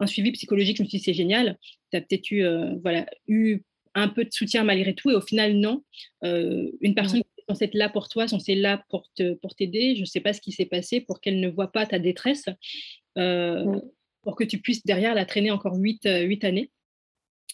un, 0.00 0.06
suivi 0.06 0.32
psychologique, 0.32 0.76
je 0.76 0.82
me 0.82 0.88
suis 0.88 0.98
dit, 0.98 1.04
c'est 1.04 1.14
génial. 1.14 1.58
Tu 1.90 1.96
as 1.96 2.00
peut-être 2.00 2.30
eu, 2.30 2.44
voilà, 2.82 3.06
eu 3.26 3.62
un 3.94 4.08
peu 4.08 4.24
de 4.24 4.32
soutien 4.32 4.64
malgré 4.64 4.94
tout. 4.94 5.10
Et 5.10 5.14
au 5.14 5.20
final, 5.20 5.54
non. 5.54 5.84
une 6.22 6.94
personne 6.94 7.20
qui 7.20 7.28
est 7.38 7.44
censée 7.48 7.64
être 7.66 7.74
là 7.74 7.88
pour 7.88 8.08
toi, 8.08 8.26
censée 8.26 8.52
être 8.52 8.58
là 8.58 8.84
pour 8.88 9.08
t'aider, 9.14 9.36
pour 9.40 9.96
je 9.96 10.00
ne 10.00 10.06
sais 10.06 10.20
pas 10.20 10.32
ce 10.32 10.40
qui 10.40 10.52
s'est 10.52 10.66
passé 10.66 11.00
pour 11.00 11.20
qu'elle 11.20 11.40
ne 11.40 11.48
voit 11.48 11.70
pas 11.70 11.86
ta 11.86 11.98
détresse. 11.98 12.46
Euh, 13.18 13.80
pour 14.22 14.36
que 14.36 14.44
tu 14.44 14.58
puisses 14.58 14.84
derrière 14.84 15.14
la 15.14 15.24
traîner 15.24 15.50
encore 15.50 15.76
8, 15.76 16.06
euh, 16.06 16.36
années. 16.42 16.70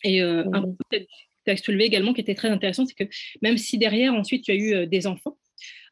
Et 0.03 0.23
euh, 0.23 0.45
un 0.53 0.63
point 0.63 1.01
que 1.45 1.51
tu 1.51 1.53
as 1.53 1.57
soulevé 1.57 1.85
également 1.85 2.13
qui 2.13 2.21
était 2.21 2.35
très 2.35 2.49
intéressant, 2.49 2.87
c'est 2.87 2.95
que 2.95 3.11
même 3.43 3.59
si 3.59 3.79
derrière, 3.79 4.15
ensuite, 4.15 4.45
tu 4.45 4.51
as 4.51 4.57
eu 4.57 4.87
des 4.87 5.07
enfants, 5.07 5.37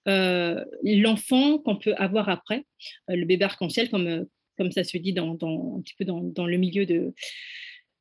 l'enfant 0.06 1.58
qu'on 1.58 1.76
peut 1.76 1.94
avoir 1.96 2.28
après, 2.28 2.64
le 3.08 3.24
bébé 3.24 3.44
arc-en-ciel, 3.44 3.90
comme, 3.90 4.26
comme 4.58 4.72
ça 4.72 4.84
se 4.84 4.96
dit 4.98 5.12
dans, 5.12 5.34
dans 5.34 5.76
un 5.78 5.80
petit 5.82 5.94
peu 5.98 6.04
dans, 6.04 6.20
dans, 6.20 6.46
le 6.46 6.56
milieu 6.56 6.86
de, 6.86 7.14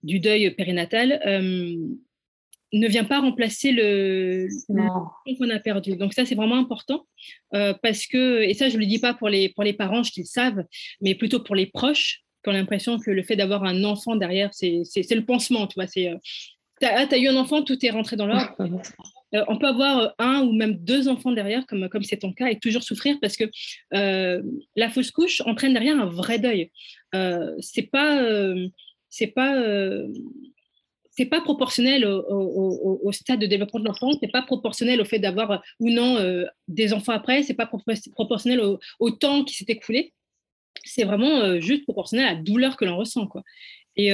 du 0.04 0.20
deuil 0.20 0.50
périnatal, 0.52 1.22
ne 2.74 2.88
vient 2.88 3.04
pas 3.04 3.20
remplacer 3.20 3.72
le, 3.72 4.48
qu'on 5.38 5.50
a 5.50 5.60
perdu. 5.60 5.96
Donc 5.98 6.14
ça, 6.14 6.26
c'est 6.26 6.36
vraiment 6.36 6.58
important 6.58 7.06
euh, 7.54 7.74
parce 7.82 8.08
que, 8.08 8.42
et 8.44 8.54
ça, 8.54 8.70
je 8.70 8.76
ne 8.76 8.80
le 8.80 8.86
dis 8.86 9.00
pas 9.00 9.14
pour 9.14 9.30
les, 9.30 9.50
pour 9.50 9.64
les 9.64 9.74
parents, 9.74 10.04
je 10.04 10.12
qu'ils 10.12 10.26
savent, 10.26 10.64
mais 11.02 11.16
plutôt 11.16 11.42
pour 11.42 11.56
les 11.56 11.66
proches 11.66 12.22
qui 12.44 12.50
ont 12.50 12.54
l'impression 12.54 13.00
que 13.00 13.12
le 13.12 13.24
fait 13.24 13.36
d'avoir 13.36 13.64
un 13.66 13.84
enfant 13.84 14.16
derrière, 14.16 14.54
c'est 14.54 14.84
le 15.12 15.26
pansement, 15.26 15.68
tu 15.68 15.76
vois. 15.76 15.88
C'est, 15.88 16.12
euh, 16.84 16.88
tu 17.08 17.16
as, 17.16 17.18
as, 17.18 17.18
eu 17.18 17.28
un 17.28 17.36
enfant, 17.36 17.64
tout 17.64 17.78
est 17.86 17.90
rentré 17.90 18.16
dans 18.16 18.28
l'ordre. 18.28 18.56
Euh, 19.34 19.46
on 19.48 19.58
peut 19.58 19.68
avoir 19.68 20.14
un 20.20 20.42
ou 20.42 20.52
même 20.52 20.76
deux 20.76 21.08
enfants 21.08 21.32
derrière, 21.32 21.66
comme 21.66 21.88
comme 21.88 22.04
c'est 22.04 22.18
ton 22.18 22.34
cas, 22.34 22.48
et 22.48 22.60
toujours 22.60 22.84
souffrir 22.84 23.18
parce 23.22 23.38
que 23.38 23.46
la 23.92 24.90
fausse 24.90 25.12
couche 25.12 25.42
entraîne 25.46 25.74
derrière 25.74 26.00
un 26.00 26.06
vrai 26.06 26.40
deuil. 26.40 26.72
c'est 27.60 27.90
pas, 27.90 28.22
c'est 29.10 29.28
pas 29.28 29.56
c'est 31.12 31.26
pas 31.26 31.42
proportionnel 31.42 32.06
au, 32.06 33.12
stade 33.12 33.40
de 33.40 33.46
développement 33.46 33.80
de 33.80 33.86
l'enfant, 33.86 34.12
c'est 34.20 34.32
pas 34.32 34.42
proportionnel 34.42 35.02
au 35.02 35.06
fait 35.06 35.20
d'avoir 35.20 35.52
euh, 35.52 35.58
ou 35.80 35.90
non 35.90 36.18
euh, 36.18 36.46
des 36.68 36.94
enfants 36.94 37.12
après, 37.12 37.44
c'est 37.44 37.54
pas 37.54 37.70
proportionnel 38.14 38.62
au, 39.00 39.12
temps 39.12 39.44
qui 39.44 39.54
s'est 39.54 39.66
écoulé. 39.68 40.14
C'est 40.84 41.04
vraiment 41.04 41.42
euh, 41.42 41.60
juste 41.60 41.84
proportionnel 41.84 42.26
à 42.26 42.34
la 42.34 42.42
douleur 42.42 42.78
que 42.78 42.86
l'on 42.86 42.98
ressent, 42.98 43.28
quoi. 43.28 43.44
Et, 43.98 44.12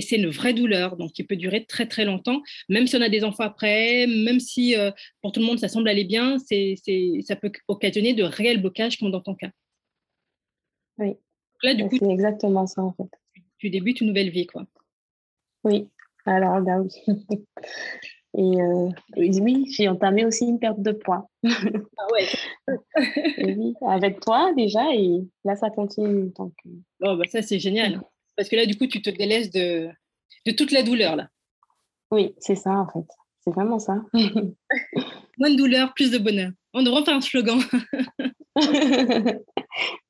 c'est 0.00 0.16
une 0.16 0.28
vraie 0.28 0.52
douleur, 0.52 0.96
donc 0.96 1.12
qui 1.12 1.24
peut 1.24 1.36
durer 1.36 1.64
très 1.64 1.86
très 1.86 2.04
longtemps, 2.04 2.42
même 2.68 2.86
si 2.86 2.96
on 2.96 3.00
a 3.00 3.08
des 3.08 3.24
enfants 3.24 3.44
après, 3.44 4.06
même 4.06 4.40
si 4.40 4.74
pour 5.20 5.32
tout 5.32 5.40
le 5.40 5.46
monde 5.46 5.58
ça 5.58 5.68
semble 5.68 5.88
aller 5.88 6.04
bien, 6.04 6.38
c'est, 6.38 6.74
ça 7.22 7.36
peut 7.36 7.52
occasionner 7.68 8.14
de 8.14 8.24
réels 8.24 8.60
blocages 8.60 8.98
comme 8.98 9.10
dans 9.10 9.20
ton 9.20 9.34
cas. 9.34 9.50
Oui. 10.98 11.16
Là, 11.62 11.74
du 11.74 11.84
coup, 11.84 11.96
c'est 11.98 12.10
exactement 12.10 12.66
ça 12.66 12.82
en 12.82 12.92
fait. 12.92 13.08
Tu, 13.34 13.42
tu 13.58 13.70
débutes 13.70 14.00
une 14.00 14.08
nouvelle 14.08 14.30
vie, 14.30 14.46
quoi. 14.46 14.66
Oui, 15.64 15.88
alors 16.26 16.58
là, 16.60 16.80
oui. 16.80 16.90
Et 18.34 18.62
euh, 18.62 18.88
oui, 19.16 19.66
j'ai 19.70 19.88
entamé 19.88 20.24
aussi 20.24 20.46
une 20.46 20.58
perte 20.58 20.80
de 20.80 20.92
poids. 20.92 21.28
Ah 21.98 22.06
ouais. 22.12 23.54
oui, 23.56 23.74
avec 23.86 24.18
toi 24.20 24.52
déjà, 24.56 24.92
et 24.92 25.20
là, 25.44 25.54
ça 25.54 25.70
continue. 25.70 26.32
Donc... 26.36 26.52
Oh, 27.00 27.16
bah 27.16 27.24
ça, 27.30 27.42
c'est 27.42 27.60
génial. 27.60 28.00
Parce 28.36 28.48
que 28.48 28.56
là, 28.56 28.66
du 28.66 28.76
coup, 28.76 28.86
tu 28.86 29.02
te 29.02 29.10
délaisses 29.10 29.50
de, 29.50 29.88
de 30.46 30.52
toute 30.52 30.70
la 30.70 30.82
douleur, 30.82 31.16
là. 31.16 31.28
Oui, 32.10 32.34
c'est 32.38 32.56
ça, 32.56 32.70
en 32.70 32.86
fait. 32.88 33.06
C'est 33.44 33.52
vraiment 33.52 33.78
ça. 33.78 33.96
Moins 35.38 35.50
de 35.50 35.56
douleur, 35.56 35.94
plus 35.94 36.10
de 36.10 36.18
bonheur. 36.18 36.50
On 36.74 36.82
devrait 36.82 37.04
faire 37.04 37.16
un 37.16 37.20
slogan. 37.20 37.60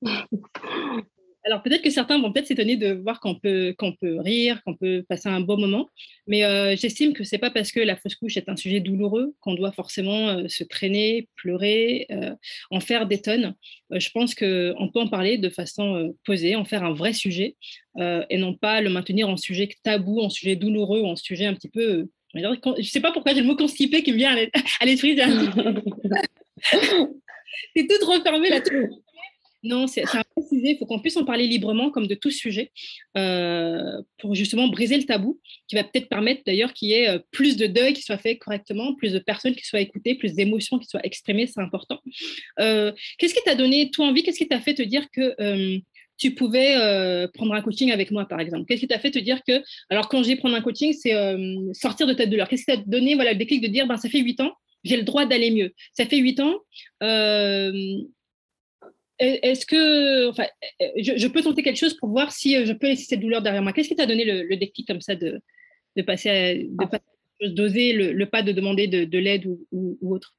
Alors 1.44 1.62
peut-être 1.62 1.82
que 1.82 1.90
certains 1.90 2.20
vont 2.20 2.32
peut-être 2.32 2.46
s'étonner 2.46 2.76
de 2.76 2.92
voir 2.92 3.18
qu'on 3.18 3.34
peut, 3.34 3.75
qu'on 3.76 3.92
peut 3.92 4.20
rire, 4.20 4.62
qu'on 4.64 4.76
peut 4.76 5.04
passer 5.08 5.28
un 5.28 5.40
bon 5.40 5.58
moment, 5.58 5.88
mais 6.28 6.44
euh, 6.44 6.76
j'estime 6.76 7.14
que 7.14 7.25
c'est 7.25 7.38
pas 7.38 7.50
parce 7.50 7.72
que 7.72 7.80
la 7.80 7.96
fausse 7.96 8.14
couche 8.14 8.37
est 8.37 8.49
un 8.49 8.54
sujet 8.54 8.78
douloureux 8.78 9.34
qu'on 9.40 9.54
doit 9.54 9.72
forcément 9.72 10.28
euh, 10.28 10.46
se 10.46 10.62
traîner, 10.62 11.28
pleurer, 11.34 12.06
euh, 12.12 12.32
en 12.70 12.78
faire 12.78 13.08
des 13.08 13.20
tonnes. 13.20 13.54
je 13.90 14.08
pense 14.11 14.37
qu'on 14.37 14.90
peut 14.92 15.00
en 15.00 15.08
parler 15.08 15.37
de 15.37 15.49
façon 15.49 16.14
posée, 16.25 16.54
en 16.54 16.64
faire 16.64 16.84
un 16.84 16.92
vrai 16.92 17.12
sujet, 17.12 17.56
et 17.99 18.38
non 18.38 18.54
pas 18.54 18.80
le 18.80 18.90
maintenir 18.90 19.28
en 19.28 19.37
sujet 19.37 19.68
tabou, 19.82 20.20
en 20.20 20.30
sujet 20.30 20.56
douloureux, 20.56 21.02
en 21.02 21.16
sujet 21.16 21.46
un 21.46 21.54
petit 21.54 21.68
peu... 21.68 22.08
je 22.34 22.40
ne 22.40 22.82
sais 22.82 23.00
pas 23.00 23.12
pourquoi 23.12 23.34
j'ai 23.34 23.40
le 23.40 23.46
mot 23.46 23.56
constipé 23.56 24.02
qui 24.02 24.12
me 24.12 24.16
vient 24.16 24.37
à 24.80 24.84
l'esprit. 24.87 25.16
c'est 27.76 27.87
tout 27.87 28.06
refermé 28.06 28.49
là. 28.49 28.61
Non, 29.62 29.87
c'est 29.87 30.02
un 30.02 30.22
il 30.37 30.77
faut 30.79 30.87
qu'on 30.87 31.01
puisse 31.01 31.17
en 31.17 31.25
parler 31.25 31.47
librement 31.47 31.91
comme 31.91 32.07
de 32.07 32.15
tout 32.15 32.31
sujet 32.31 32.71
euh, 33.17 34.01
pour 34.19 34.35
justement 34.35 34.69
briser 34.69 34.97
le 34.97 35.05
tabou 35.05 35.41
qui 35.69 35.75
va 35.75 35.85
peut-être 35.85 36.09
permettre 36.09 36.43
d'ailleurs 36.47 36.73
qu'il 36.73 36.89
y 36.89 36.95
ait 36.95 37.09
euh, 37.09 37.19
plus 37.31 37.57
de 37.57 37.67
deuil 37.67 37.93
qui 37.93 38.03
soit 38.03 38.19
fait 38.19 38.37
correctement, 38.37 38.95
plus 38.95 39.12
de 39.12 39.19
personnes 39.19 39.55
qui 39.55 39.65
soient 39.65 39.81
écoutées, 39.81 40.15
plus 40.15 40.35
d'émotions 40.35 40.79
qui 40.79 40.87
soient 40.87 41.05
exprimées, 41.05 41.47
c'est 41.47 41.61
important. 41.61 42.01
Euh, 42.61 42.93
qu'est-ce 43.19 43.35
qui 43.35 43.43
t'a 43.45 43.55
donné 43.55 43.91
toi 43.91 44.07
envie, 44.07 44.23
qu'est-ce 44.23 44.39
qui 44.39 44.49
t'a 44.49 44.61
fait 44.61 44.75
te 44.75 44.83
dire 44.83 45.07
que 45.11 45.35
tu 46.19 46.35
pouvais 46.35 46.77
prendre 47.35 47.53
un 47.55 47.62
coaching 47.62 47.91
avec 47.91 48.11
moi, 48.11 48.27
par 48.27 48.39
exemple? 48.39 48.67
Qu'est-ce 48.67 48.81
qui 48.81 48.89
t'a 48.89 48.99
fait 48.99 49.11
te 49.11 49.19
dire 49.19 49.41
que, 49.47 49.62
alors 49.91 50.09
quand 50.09 50.23
j'ai 50.23 50.37
prendre 50.37 50.55
un 50.55 50.61
coaching, 50.61 50.93
c'est 50.93 51.15
sortir 51.73 52.07
de 52.07 52.12
ta 52.12 52.27
douleur? 52.27 52.49
Qu'est-ce 52.49 52.65
qui 52.65 52.77
t'a 52.77 52.83
donné 52.87 53.15
voilà, 53.15 53.33
le 53.33 53.39
déclic 53.39 53.61
de 53.61 53.67
dire, 53.67 53.87
ben, 53.87 53.97
ça 53.97 54.09
fait 54.09 54.21
huit 54.21 54.41
ans, 54.41 54.53
j'ai 54.85 54.97
le 54.97 55.03
droit 55.03 55.27
d'aller 55.27 55.51
mieux. 55.51 55.73
Ça 55.95 56.07
fait 56.07 56.19
huit 56.19 56.39
ans, 56.41 56.55
est-ce 59.23 59.67
que, 59.67 60.29
enfin, 60.31 60.47
je, 60.81 61.29
peux 61.29 61.43
tenter 61.43 61.62
quelque 61.62 61.79
chose 61.79 61.95
pour 61.95 62.09
voir 62.09 62.33
si 62.33 62.57
euh, 62.57 62.64
je 62.67 62.73
peux 62.73 62.88
laisser 62.88 63.05
cette 63.05 63.21
douleur 63.21 63.41
derrière 63.41 63.62
moi 63.62 63.73
Qu'est-ce 63.73 63.88
qui 63.88 63.97
t'a 63.97 64.07
donné 64.07 64.25
le, 64.25 64.57
déclic 64.57 64.87
comme 64.87 65.00
ça 65.00 65.14
de, 65.14 65.41
de 65.97 66.02
passer 66.02 66.29
à, 66.29 66.55
de 66.55 67.49
d'oser 67.49 67.93
le, 67.93 68.26
pas 68.26 68.43
de 68.43 68.52
demander 68.52 68.87
de, 68.88 69.19
l'aide 69.19 69.47
ou, 69.47 69.99
autre? 70.02 70.35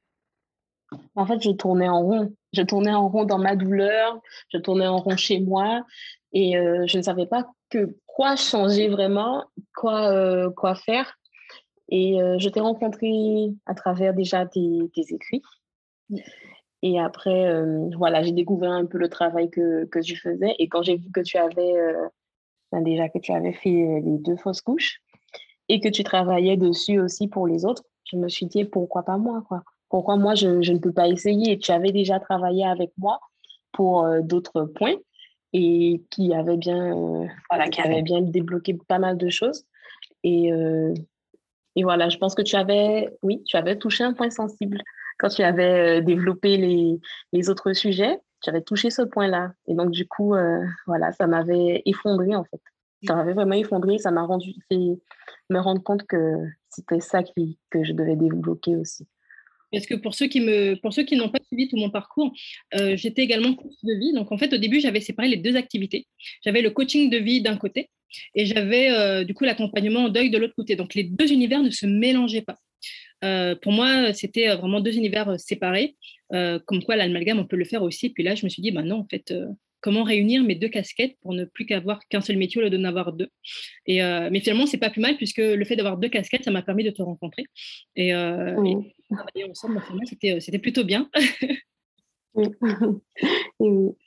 En 1.14 1.26
fait, 1.26 1.42
je 1.42 1.50
tournais 1.50 1.88
en 1.88 2.02
rond. 2.02 2.34
Je 2.52 2.62
tournais 2.62 2.92
en 2.92 3.08
rond 3.08 3.24
dans 3.24 3.38
ma 3.38 3.56
douleur, 3.56 4.20
je 4.52 4.58
tournais 4.58 4.86
en 4.86 4.98
rond 4.98 5.16
chez 5.16 5.40
moi 5.40 5.84
et 6.32 6.56
euh, 6.56 6.86
je 6.86 6.98
ne 6.98 7.02
savais 7.02 7.26
pas 7.26 7.46
que 7.70 7.96
quoi 8.06 8.36
changer 8.36 8.88
vraiment, 8.88 9.44
quoi, 9.74 10.12
euh, 10.12 10.50
quoi 10.50 10.74
faire. 10.74 11.18
Et 11.90 12.16
je 12.38 12.48
t'ai 12.48 12.60
rencontré 12.60 13.08
à 13.66 13.74
travers 13.74 14.14
déjà 14.14 14.46
tes, 14.46 14.90
tes 14.94 15.14
écrits. 15.14 15.42
Et 16.86 17.00
après, 17.00 17.46
euh, 17.46 17.88
voilà, 17.96 18.22
j'ai 18.22 18.32
découvert 18.32 18.72
un 18.72 18.84
peu 18.84 18.98
le 18.98 19.08
travail 19.08 19.48
que, 19.48 19.86
que 19.86 20.00
tu 20.00 20.16
faisais. 20.16 20.54
Et 20.58 20.68
quand 20.68 20.82
j'ai 20.82 20.96
vu 20.96 21.10
que 21.10 21.22
tu 21.22 21.38
avais, 21.38 21.78
euh, 21.78 22.06
ben 22.70 22.82
déjà 22.82 23.08
que 23.08 23.18
tu 23.18 23.32
avais 23.32 23.54
fait 23.54 23.70
euh, 23.70 24.00
les 24.04 24.18
deux 24.18 24.36
fausses 24.36 24.60
couches 24.60 25.00
et 25.70 25.80
que 25.80 25.88
tu 25.88 26.04
travaillais 26.04 26.58
dessus 26.58 27.00
aussi 27.00 27.26
pour 27.26 27.46
les 27.46 27.64
autres, 27.64 27.84
je 28.04 28.18
me 28.18 28.28
suis 28.28 28.44
dit, 28.44 28.66
pourquoi 28.66 29.02
pas 29.02 29.16
moi, 29.16 29.42
quoi? 29.48 29.62
Pourquoi 29.88 30.18
moi, 30.18 30.34
je, 30.34 30.60
je 30.60 30.74
ne 30.74 30.78
peux 30.78 30.92
pas 30.92 31.08
essayer? 31.08 31.58
Tu 31.58 31.72
avais 31.72 31.90
déjà 31.90 32.20
travaillé 32.20 32.66
avec 32.66 32.92
moi 32.98 33.18
pour 33.72 34.06
d'autres 34.22 34.64
points 34.64 34.96
et 35.54 36.02
qui 36.10 36.34
avait 36.34 36.58
bien, 36.58 36.94
voilà, 37.48 37.68
qui 37.68 37.80
avait 37.80 38.02
bien 38.02 38.20
débloqué 38.20 38.76
pas 38.88 38.98
mal 38.98 39.16
de 39.16 39.30
choses. 39.30 39.64
Et, 40.22 40.50
et 41.76 41.82
voilà, 41.82 42.10
je 42.10 42.18
pense 42.18 42.34
que 42.34 42.42
tu 42.42 42.56
avais, 42.56 43.08
oui, 43.22 43.42
tu 43.46 43.56
avais 43.56 43.78
touché 43.78 44.04
un 44.04 44.12
point 44.12 44.30
sensible 44.30 44.82
quand 45.18 45.28
tu 45.28 45.42
avais 45.42 45.98
euh, 45.98 46.00
développé 46.00 46.56
les, 47.32 47.50
autres 47.50 47.72
sujets, 47.72 48.18
tu 48.42 48.50
avais 48.50 48.62
touché 48.62 48.90
ce 48.90 49.02
point-là. 49.02 49.52
Et 49.66 49.74
donc, 49.74 49.90
du 49.90 50.06
coup, 50.06 50.34
euh, 50.34 50.60
voilà, 50.86 51.12
ça 51.12 51.26
m'avait 51.26 51.82
effondré, 51.86 52.34
en 52.34 52.44
fait. 52.44 52.60
Ça 53.06 53.14
m'avait 53.14 53.34
vraiment 53.34 53.54
effondré. 53.54 53.98
Ça 53.98 54.10
m'a 54.10 54.22
rendu 54.22 54.54
fait 54.68 54.98
me 55.50 55.58
rendre 55.58 55.82
compte 55.82 56.06
que 56.06 56.36
c'était 56.68 57.00
ça 57.00 57.22
qui, 57.22 57.58
que 57.70 57.84
je 57.84 57.92
devais 57.92 58.16
débloquer 58.16 58.76
aussi. 58.76 59.06
Parce 59.70 59.86
que 59.86 59.94
pour 59.94 60.14
ceux 60.14 60.28
qui 60.28 60.40
me, 60.40 60.76
pour 60.80 60.92
ceux 60.92 61.02
qui 61.02 61.16
n'ont 61.16 61.28
pas 61.28 61.40
suivi 61.46 61.68
tout 61.68 61.76
mon 61.76 61.90
parcours, 61.90 62.32
euh, 62.74 62.96
j'étais 62.96 63.22
également 63.22 63.54
coach 63.54 63.74
de 63.82 63.92
vie. 63.94 64.12
Donc 64.12 64.30
en 64.30 64.38
fait, 64.38 64.52
au 64.52 64.58
début, 64.58 64.80
j'avais 64.80 65.00
séparé 65.00 65.28
les 65.28 65.36
deux 65.36 65.56
activités. 65.56 66.06
J'avais 66.44 66.62
le 66.62 66.70
coaching 66.70 67.10
de 67.10 67.18
vie 67.18 67.42
d'un 67.42 67.56
côté 67.56 67.90
et 68.36 68.46
j'avais 68.46 69.24
du 69.24 69.34
coup 69.34 69.42
l'accompagnement 69.42 70.04
en 70.04 70.08
deuil 70.08 70.30
de 70.30 70.38
l'autre 70.38 70.54
côté. 70.54 70.76
Donc 70.76 70.94
les 70.94 71.02
deux 71.02 71.32
univers 71.32 71.62
ne 71.62 71.70
se 71.70 71.86
mélangeaient 71.86 72.42
pas. 72.42 72.56
Euh, 73.24 73.54
pour 73.54 73.72
moi, 73.72 74.12
c'était 74.12 74.48
euh, 74.48 74.56
vraiment 74.56 74.80
deux 74.80 74.96
univers 74.96 75.28
euh, 75.30 75.38
séparés, 75.38 75.96
comme 76.30 76.82
quoi 76.84 76.96
l'amalgame, 76.96 77.38
on 77.38 77.46
peut 77.46 77.56
le 77.56 77.64
faire 77.64 77.82
aussi. 77.82 78.10
Puis 78.10 78.24
là, 78.24 78.34
je 78.34 78.44
me 78.44 78.50
suis 78.50 78.60
dit, 78.60 78.72
bah 78.72 78.82
non, 78.82 78.96
en 78.96 79.06
fait, 79.08 79.32
comment 79.80 80.02
réunir 80.02 80.42
mes 80.42 80.56
deux 80.56 80.68
casquettes 80.68 81.16
pour 81.22 81.32
ne 81.32 81.44
plus 81.44 81.64
qu'avoir 81.64 82.00
qu'un 82.08 82.20
seul 82.20 82.36
métier 82.38 82.60
au 82.60 82.64
lieu 82.64 82.70
d'en 82.70 82.82
avoir 82.82 83.12
deux? 83.12 83.28
Et, 83.86 84.00
mais 84.02 84.40
finalement, 84.40 84.66
c'est 84.66 84.78
pas 84.78 84.90
plus 84.90 85.00
mal 85.00 85.16
puisque 85.16 85.38
le 85.38 85.64
fait 85.64 85.76
d'avoir 85.76 85.96
deux 85.96 86.08
casquettes, 86.08 86.42
ça 86.42 86.50
m'a 86.50 86.62
permis 86.62 86.82
de 86.82 86.90
te 86.90 87.02
rencontrer. 87.02 87.44
Et, 87.94 88.10
travailler 88.10 89.44
ensemble, 89.48 89.80
c'était 90.40 90.58
plutôt 90.58 90.82
bien. 90.82 91.08
oui. 92.34 92.48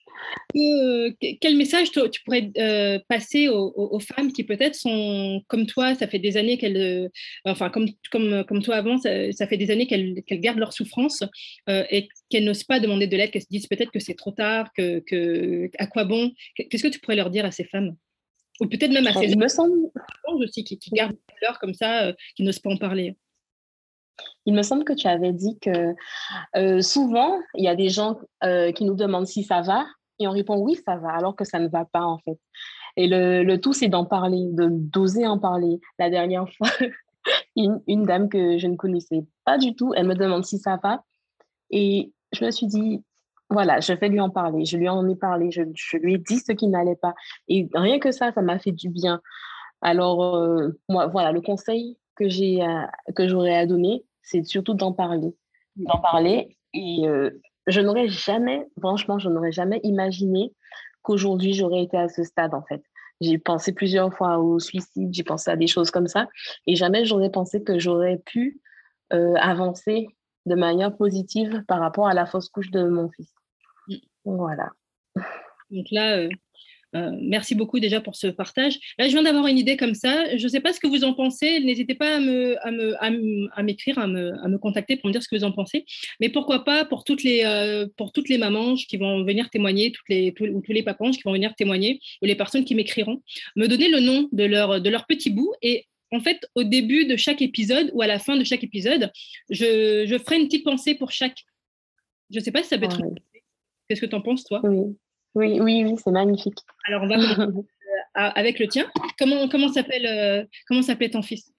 Euh, 0.55 1.11
quel 1.41 1.57
message 1.57 1.91
tu, 1.91 2.23
pourrais 2.23 2.51
euh, 2.57 2.99
passer 3.07 3.49
aux, 3.49 3.99
femmes 3.99 4.31
qui 4.31 4.43
peut-être 4.43 4.75
sont 4.75 5.41
comme 5.47 5.65
toi, 5.65 5.93
ça 5.95 6.07
fait 6.07 6.19
des 6.19 6.37
années 6.37 6.57
qu'elles, 6.57 6.77
euh, 6.77 7.09
enfin 7.45 7.69
comme, 7.69 7.87
comme, 8.11 8.43
comme 8.45 8.63
toi 8.63 8.77
avant, 8.77 8.97
ça, 8.97 9.47
fait 9.47 9.57
des 9.57 9.71
années 9.71 9.87
qu'elles, 9.87 10.23
gardent 10.39 10.59
leur 10.59 10.73
souffrance 10.73 11.23
et 11.67 12.07
qu'elles 12.29 12.45
n'osent 12.45 12.63
pas 12.63 12.79
demander 12.79 13.07
de 13.07 13.17
l'aide, 13.17 13.31
qu'elles 13.31 13.41
se 13.41 13.47
disent 13.49 13.67
peut-être 13.67 13.91
que 13.91 13.99
c'est 13.99 14.15
trop 14.15 14.31
tard, 14.31 14.71
que, 14.75 14.99
que, 14.99 15.69
à 15.77 15.87
quoi 15.87 16.05
bon? 16.05 16.31
Qu'est-ce 16.55 16.83
que 16.83 16.87
tu 16.87 16.99
pourrais 16.99 17.15
leur 17.15 17.29
dire 17.29 17.45
à 17.45 17.51
ces 17.51 17.65
femmes? 17.65 17.95
Ou 18.59 18.67
peut-être 18.67 18.91
même 18.91 19.07
à 19.07 19.13
ces 19.13 19.35
me 19.35 19.47
semble... 19.47 19.91
aussi 20.39 20.63
qui, 20.63 20.79
qui 20.79 20.89
gardent 20.91 21.17
leur 21.41 21.59
comme 21.59 21.73
ça, 21.73 22.13
qui 22.35 22.43
n'osent 22.43 22.59
pas 22.59 22.71
en 22.71 22.77
parler. 22.77 23.15
Il 24.47 24.53
me 24.55 24.63
semble 24.63 24.83
que 24.83 24.93
tu 24.93 25.07
avais 25.07 25.33
dit 25.33 25.59
que 25.59 26.81
souvent, 26.81 27.39
il 27.55 27.65
y 27.65 27.67
a 27.67 27.75
des 27.75 27.89
gens 27.89 28.17
qui 28.41 28.85
nous 28.85 28.95
demandent 28.95 29.27
si 29.27 29.43
ça 29.43 29.61
va, 29.61 29.85
et 30.19 30.27
on 30.27 30.31
répond 30.31 30.57
oui, 30.57 30.75
ça 30.85 30.97
va, 30.97 31.11
alors 31.11 31.35
que 31.35 31.45
ça 31.45 31.59
ne 31.59 31.67
va 31.67 31.85
pas 31.85 32.03
en 32.03 32.17
fait. 32.19 32.39
Et 32.95 33.07
le, 33.07 33.43
le 33.43 33.61
tout, 33.61 33.73
c'est 33.73 33.89
d'en 33.89 34.05
parler, 34.05 34.47
de 34.51 34.67
d'oser 34.69 35.27
en 35.27 35.37
parler. 35.37 35.79
La 35.99 36.09
dernière 36.09 36.47
fois, 36.57 36.69
une, 37.55 37.81
une, 37.87 38.05
dame 38.05 38.29
que 38.29 38.57
je 38.57 38.67
ne 38.67 38.75
connaissais 38.75 39.23
pas 39.45 39.57
du 39.57 39.75
tout, 39.75 39.93
elle 39.95 40.07
me 40.07 40.15
demande 40.15 40.45
si 40.45 40.57
ça 40.57 40.79
va. 40.81 41.03
Et 41.69 42.11
je 42.33 42.45
me 42.45 42.51
suis 42.51 42.67
dit, 42.67 43.03
voilà, 43.49 43.79
je 43.79 43.93
vais 43.93 44.09
lui 44.09 44.19
en 44.19 44.29
parler. 44.29 44.65
Je 44.65 44.77
lui 44.77 44.89
en 44.89 45.07
ai 45.07 45.15
parlé, 45.15 45.51
je, 45.51 45.61
je 45.73 45.97
lui 45.97 46.15
ai 46.15 46.17
dit 46.17 46.39
ce 46.39 46.51
qui 46.51 46.67
n'allait 46.67 46.95
pas. 46.95 47.13
Et 47.47 47.69
rien 47.73 47.99
que 47.99 48.11
ça, 48.11 48.31
ça 48.31 48.41
m'a 48.41 48.59
fait 48.59 48.71
du 48.71 48.89
bien. 48.89 49.21
Alors, 49.81 50.35
euh, 50.35 50.69
moi, 50.89 51.07
voilà, 51.07 51.31
le 51.31 51.41
conseil 51.41 51.97
que 52.15 52.27
j'ai 52.27 52.65
j'aurais 53.19 53.55
à 53.55 53.65
donner, 53.65 54.03
c'est 54.21 54.43
surtout 54.43 54.73
d'en 54.73 54.91
parler. 54.91 55.35
D'en 55.75 55.99
parler 55.99 56.57
et 56.73 57.07
euh, 57.07 57.29
je 57.67 57.81
n'aurais 57.81 58.07
jamais, 58.07 58.65
franchement, 58.79 59.19
je 59.19 59.29
n'aurais 59.29 59.51
jamais 59.51 59.79
imaginé 59.83 60.53
qu'aujourd'hui 61.01 61.53
j'aurais 61.53 61.83
été 61.83 61.97
à 61.97 62.09
ce 62.09 62.23
stade 62.23 62.53
en 62.53 62.63
fait. 62.63 62.81
J'ai 63.21 63.37
pensé 63.37 63.73
plusieurs 63.73 64.13
fois 64.13 64.37
au 64.37 64.59
suicide, 64.59 65.13
j'ai 65.13 65.23
pensé 65.23 65.49
à 65.49 65.55
des 65.55 65.67
choses 65.67 65.91
comme 65.91 66.07
ça, 66.07 66.27
et 66.67 66.75
jamais 66.75 67.05
j'aurais 67.05 67.31
pensé 67.31 67.63
que 67.63 67.79
j'aurais 67.79 68.17
pu 68.25 68.61
euh, 69.13 69.33
avancer 69.35 70.07
de 70.45 70.55
manière 70.55 70.95
positive 70.95 71.63
par 71.67 71.79
rapport 71.79 72.07
à 72.07 72.13
la 72.13 72.25
fausse 72.25 72.49
couche 72.49 72.71
de 72.71 72.87
mon 72.87 73.09
fils. 73.09 73.33
Mm. 73.87 73.95
Voilà. 74.25 74.69
Donc 75.71 75.85
là, 75.91 76.17
euh, 76.17 76.29
euh, 76.95 77.11
merci 77.21 77.53
beaucoup 77.53 77.79
déjà 77.79 77.99
pour 77.99 78.15
ce 78.15 78.27
partage. 78.27 78.79
Là, 78.97 79.07
je 79.07 79.11
viens 79.11 79.23
d'avoir 79.23 79.47
une 79.47 79.57
idée 79.57 79.75
comme 79.75 79.93
ça. 79.93 80.37
Je 80.37 80.43
ne 80.43 80.47
sais 80.47 80.61
pas 80.61 80.73
ce 80.73 80.79
que 80.79 80.87
vous 80.87 81.03
en 81.03 81.13
pensez. 81.13 81.59
N'hésitez 81.59 81.95
pas 81.95 82.15
à, 82.15 82.19
me, 82.19 82.55
à, 82.61 83.63
m'écrire, 83.63 83.99
à 83.99 84.07
me, 84.07 84.33
à 84.43 84.47
me, 84.47 84.57
contacter 84.57 84.95
pour 84.97 85.07
me 85.07 85.11
dire 85.11 85.21
ce 85.21 85.27
que 85.27 85.35
vous 85.35 85.43
en 85.43 85.51
pensez. 85.51 85.85
Mais 86.19 86.29
pourquoi 86.29 86.63
pas 86.63 86.85
pour 86.85 87.03
toutes 87.03 87.23
les, 87.23 87.43
euh, 87.45 87.87
pour 87.97 88.11
toutes 88.11 88.29
les 88.29 88.37
mamans 88.37 88.75
qui 88.75 88.97
vont 88.97 89.23
venir 89.23 89.49
témoigner, 89.49 89.91
toutes 89.91 90.09
les, 90.09 90.33
ou 90.49 90.61
tous 90.61 90.71
les 90.71 90.83
papanges 90.83 91.17
qui 91.17 91.23
vont 91.23 91.33
venir 91.33 91.53
témoigner, 91.55 91.99
ou 92.21 92.25
les 92.25 92.35
personnes 92.35 92.63
qui 92.63 92.75
m'écriront, 92.75 93.21
me 93.55 93.67
donner 93.67 93.89
le 93.89 93.99
nom 93.99 94.29
de 94.31 94.43
leur, 94.45 94.79
de 94.79 94.89
leur 94.89 95.05
petit 95.05 95.29
bout. 95.29 95.53
Et 95.61 95.85
en 96.11 96.21
fait, 96.21 96.47
au 96.55 96.63
début 96.63 97.05
de 97.05 97.17
chaque 97.17 97.41
épisode 97.41 97.91
ou 97.93 98.01
à 98.01 98.07
la 98.07 98.17
fin 98.17 98.37
de 98.37 98.45
chaque 98.45 98.63
épisode, 98.63 99.11
je, 99.49 100.05
je 100.07 100.17
ferai 100.17 100.37
une 100.37 100.45
petite 100.45 100.63
pensée 100.63 100.95
pour 100.95 101.11
chaque. 101.11 101.43
Je 102.29 102.39
ne 102.39 102.43
sais 102.43 102.51
pas 102.51 102.63
si 102.63 102.69
ça 102.69 102.77
peut 102.77 102.85
être. 102.85 103.01
Qu'est-ce 103.89 104.01
que 104.01 104.05
tu 104.05 104.15
en 104.15 104.21
penses, 104.21 104.43
toi? 104.43 104.61
Oui. 104.63 104.95
Oui, 105.37 105.59
oui, 105.59 105.83
oui, 105.85 105.95
c'est 106.03 106.11
magnifique. 106.11 106.59
Alors, 106.85 107.03
on 107.03 107.07
va 107.07 107.15
commencer 107.15 107.67
avec 108.13 108.59
le 108.59 108.67
tien. 108.67 108.89
Comment, 109.19 109.47
comment 109.47 109.71
s'appelle 109.71 110.47
comment 110.67 110.81
s'appelait 110.81 111.09
ton 111.09 111.21
fils? 111.21 111.51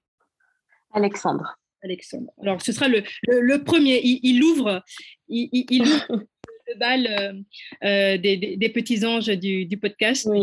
Alexandre. 0.93 1.59
Alexandre. 1.83 2.31
Alors, 2.43 2.61
ce 2.61 2.73
sera 2.73 2.89
le, 2.89 3.03
le, 3.29 3.63
premier. 3.63 4.01
Il, 4.03 4.43
ouvre, 4.43 4.83
il, 5.29 5.49
il 5.53 5.83
ouvre 5.83 6.07
le 6.69 6.79
bal 6.79 7.07
euh, 7.07 7.33
euh, 7.85 8.19
des, 8.19 8.57
des, 8.57 8.69
petits 8.69 9.05
anges 9.05 9.27
du, 9.27 9.67
du 9.67 9.79
podcast. 9.79 10.27
Oui. 10.31 10.41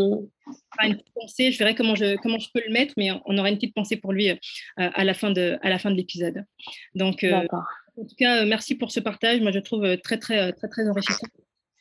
Une 0.83 0.93
petite 0.93 1.13
pensée, 1.13 1.51
je 1.51 1.57
verrai 1.57 1.75
comment 1.75 1.95
je, 1.95 2.15
comment 2.17 2.39
je 2.39 2.49
peux 2.53 2.61
le 2.65 2.71
mettre, 2.71 2.93
mais 2.97 3.09
on 3.25 3.37
aura 3.37 3.49
une 3.49 3.55
petite 3.55 3.73
pensée 3.73 3.97
pour 3.97 4.13
lui 4.13 4.29
euh, 4.29 4.37
à 4.75 5.03
la 5.03 5.13
fin 5.13 5.31
de, 5.31 5.57
à 5.61 5.69
la 5.69 5.79
fin 5.79 5.91
de 5.91 5.95
l'épisode. 5.95 6.45
Donc, 6.93 7.25
en 7.25 8.05
tout 8.05 8.15
cas, 8.17 8.45
merci 8.45 8.75
pour 8.75 8.91
ce 8.91 8.99
partage. 8.99 9.41
Moi, 9.41 9.51
je 9.51 9.59
trouve 9.59 9.97
très, 9.97 10.17
très, 10.17 10.51
très, 10.53 10.67
très 10.67 10.87
enrichissant. 10.87 11.27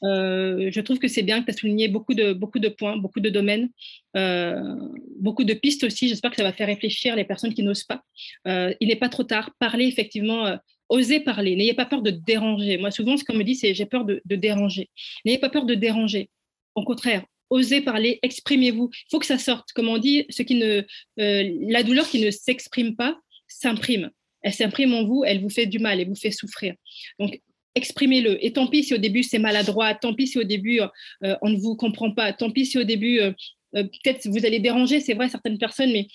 Euh, 0.03 0.71
je 0.71 0.81
trouve 0.81 0.99
que 0.99 1.09
c'est 1.09 1.23
bien 1.23 1.41
que 1.41 1.47
tu 1.47 1.51
as 1.53 1.57
souligné 1.57 1.89
beaucoup 1.89 2.15
de, 2.15 2.33
beaucoup 2.33 2.59
de 2.59 2.69
points, 2.69 2.97
beaucoup 2.97 3.21
de 3.21 3.31
domaines, 3.31 3.71
euh, 4.17 4.75
beaucoup 5.19 5.45
de 5.45 5.55
pistes 5.55 5.85
aussi. 5.85 6.09
J'espère 6.09 6.31
que 6.31 6.37
ça 6.37 6.43
va 6.43 6.53
faire 6.53 6.67
réfléchir 6.67 7.17
les 7.17 7.25
personnes 7.25 7.55
qui 7.55 7.63
n'osent 7.63 7.85
pas. 7.85 8.03
Euh, 8.47 8.75
il 8.81 8.89
n'est 8.89 8.97
pas 8.97 9.09
trop 9.09 9.25
tard. 9.25 9.51
Parler, 9.59 9.87
effectivement, 9.87 10.59
osez 10.89 11.21
parler. 11.21 11.57
N'ayez 11.57 11.75
pas 11.75 11.87
peur 11.87 12.03
de 12.03 12.11
déranger. 12.11 12.77
Moi, 12.79 12.91
souvent, 12.91 13.17
ce 13.17 13.25
qu'on 13.25 13.37
me 13.37 13.45
dit, 13.45 13.55
c'est 13.55 13.75
j'ai 13.75 13.87
peur 13.87 14.05
de, 14.05 14.21
déranger. 14.27 14.91
N'ayez 15.25 15.39
pas 15.39 15.51
peur 15.51 15.65
de 15.65 15.75
déranger. 15.75 16.29
Au 16.75 16.85
contraire, 16.85 17.25
osez 17.51 17.81
parler, 17.81 18.19
exprimez-vous. 18.23 18.91
Il 18.93 19.11
faut 19.11 19.19
que 19.19 19.27
ça 19.27 19.39
sorte. 19.39 19.73
Comme 19.73 19.89
on 19.89 19.99
dit, 19.99 20.27
ce 20.29 20.43
qui 20.43 20.57
ne, 20.57 20.83
la 21.17 21.83
douleur 21.83 22.09
qui 22.09 22.21
ne 22.21 22.31
s'exprime 22.31 22.97
pas 22.97 23.19
s'imprime. 23.47 24.11
Elle 24.43 24.53
s'imprime 24.53 24.93
en 24.93 25.05
vous, 25.05 25.25
elle 25.25 25.41
vous 25.41 25.49
fait 25.49 25.65
du 25.65 25.79
mal, 25.79 26.01
elle 26.01 26.09
vous 26.09 26.15
fait 26.15 26.31
souffrir. 26.31 26.75
Donc, 27.19 27.41
exprimez-le. 27.75 28.45
Et 28.45 28.53
tant 28.53 28.67
pis 28.67 28.85
si 28.85 28.95
au 28.95 28.99
début 28.99 29.23
c'est 29.23 29.39
maladroit, 29.39 29.95
tant 29.95 30.15
pis 30.15 30.27
si 30.27 30.39
au 30.39 30.45
début 30.45 30.81
euh, 30.81 31.37
on 31.43 31.51
ne 31.51 31.57
vous 31.57 31.77
comprend 31.77 32.11
pas, 32.13 32.33
tant 32.33 32.51
pis 32.51 32.67
si 32.67 32.79
au 32.79 32.85
début 32.85 33.21
euh, 33.21 33.33
euh, 33.77 33.85
peut-être 33.85 34.29
vous 34.29 34.47
allez 34.47 34.61
déranger, 34.61 35.01
c'est 35.01 35.15
vrai, 35.15 35.29
certaines 35.29 35.59
personnes, 35.59 35.93
mais, 35.93 36.07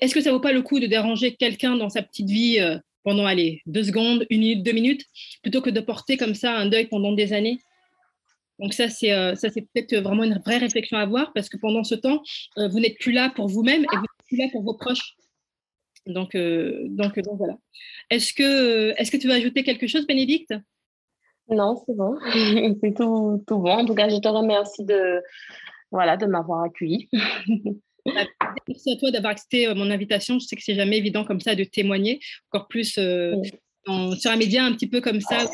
est-ce 0.00 0.12
que 0.12 0.20
ça 0.20 0.32
vaut 0.32 0.40
pas 0.40 0.52
le 0.52 0.62
coup 0.62 0.80
de 0.80 0.86
déranger 0.86 1.36
quelqu'un 1.36 1.76
dans 1.76 1.88
sa 1.88 2.02
petite 2.02 2.28
vie 2.28 2.58
pendant, 3.04 3.24
allez, 3.24 3.62
deux 3.64 3.84
secondes, 3.84 4.26
une 4.28 4.40
minute, 4.40 4.62
deux 4.64 4.72
minutes, 4.72 5.06
plutôt 5.40 5.62
que 5.62 5.70
de 5.70 5.80
porter 5.80 6.16
comme 6.16 6.34
ça 6.34 6.56
un 6.56 6.66
deuil 6.66 6.88
pendant 6.88 7.12
des 7.12 7.32
années? 7.32 7.58
Donc 8.58 8.74
ça, 8.74 8.90
c'est 8.90 9.10
ça, 9.36 9.48
peut-être 9.50 9.94
vraiment 9.98 10.24
une 10.24 10.40
vraie 10.44 10.58
réflexion 10.58 10.98
à 10.98 11.02
avoir 11.02 11.32
parce 11.32 11.48
que 11.48 11.56
pendant 11.56 11.84
ce 11.84 11.94
temps, 11.94 12.22
vous 12.56 12.80
n'êtes 12.80 12.98
plus 12.98 13.12
là 13.12 13.30
pour 13.30 13.46
vous-même 13.46 13.84
et 13.84 13.96
vous 13.96 14.02
n'êtes 14.02 14.26
plus 14.26 14.36
là 14.36 14.48
pour 14.50 14.62
vos 14.62 14.74
proches. 14.74 15.14
Donc, 16.06 16.36
donc, 16.36 17.18
donc 17.20 17.38
voilà. 17.38 17.56
Est-ce 18.10 18.34
que, 18.34 18.92
est-ce 18.98 19.12
que 19.12 19.16
tu 19.16 19.28
veux 19.28 19.34
ajouter 19.34 19.62
quelque 19.62 19.86
chose, 19.86 20.06
Bénédicte? 20.06 20.52
Non, 21.50 21.82
c'est 21.86 21.96
bon. 21.96 22.18
c'est 22.82 22.94
tout, 22.94 23.42
tout 23.46 23.58
bon. 23.58 23.70
En 23.70 23.84
tout 23.84 23.94
cas, 23.94 24.08
je 24.08 24.16
te 24.16 24.28
remercie 24.28 24.84
de, 24.84 25.22
voilà, 25.90 26.16
de 26.16 26.26
m'avoir 26.26 26.64
accueilli. 26.64 27.08
Bah, 28.14 28.24
merci 28.66 28.90
à 28.90 28.96
toi 28.96 29.10
d'avoir 29.10 29.32
accepté 29.32 29.68
euh, 29.68 29.74
mon 29.74 29.90
invitation. 29.90 30.38
Je 30.38 30.46
sais 30.46 30.56
que 30.56 30.62
c'est 30.62 30.76
jamais 30.76 30.96
évident 30.96 31.24
comme 31.24 31.40
ça 31.40 31.54
de 31.54 31.64
témoigner, 31.64 32.20
encore 32.50 32.66
plus 32.66 32.96
euh, 32.96 33.34
sur 34.18 34.30
un 34.30 34.36
média 34.36 34.64
un 34.64 34.72
petit 34.72 34.86
peu 34.86 35.02
comme 35.02 35.20
ça, 35.20 35.44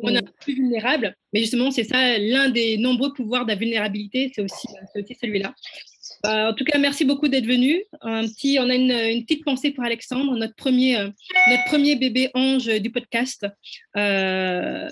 on 0.00 0.08
est 0.08 0.18
un 0.18 0.22
peu 0.22 0.32
plus 0.40 0.54
vulnérable. 0.54 1.14
Mais 1.32 1.40
justement, 1.40 1.70
c'est 1.70 1.84
ça 1.84 2.18
l'un 2.18 2.48
des 2.50 2.78
nombreux 2.78 3.12
pouvoirs 3.12 3.44
de 3.44 3.50
la 3.50 3.56
vulnérabilité, 3.56 4.30
c'est 4.34 4.42
aussi, 4.42 4.68
aussi 4.94 5.14
celui-là. 5.20 5.54
Bah, 6.22 6.50
en 6.50 6.54
tout 6.54 6.64
cas, 6.64 6.78
merci 6.78 7.04
beaucoup 7.04 7.28
d'être 7.28 7.46
venu. 7.46 7.82
Un 8.00 8.26
petit, 8.26 8.58
on 8.60 8.68
a 8.68 8.74
une, 8.74 9.24
petite 9.24 9.44
pensée 9.44 9.70
pour 9.70 9.84
Alexandre, 9.84 10.36
notre 10.36 10.54
premier, 10.54 10.98
euh, 10.98 11.08
notre 11.48 11.64
premier 11.66 11.96
bébé 11.96 12.30
ange 12.34 12.66
du 12.66 12.90
podcast. 12.90 13.46
Euh, 13.96 14.88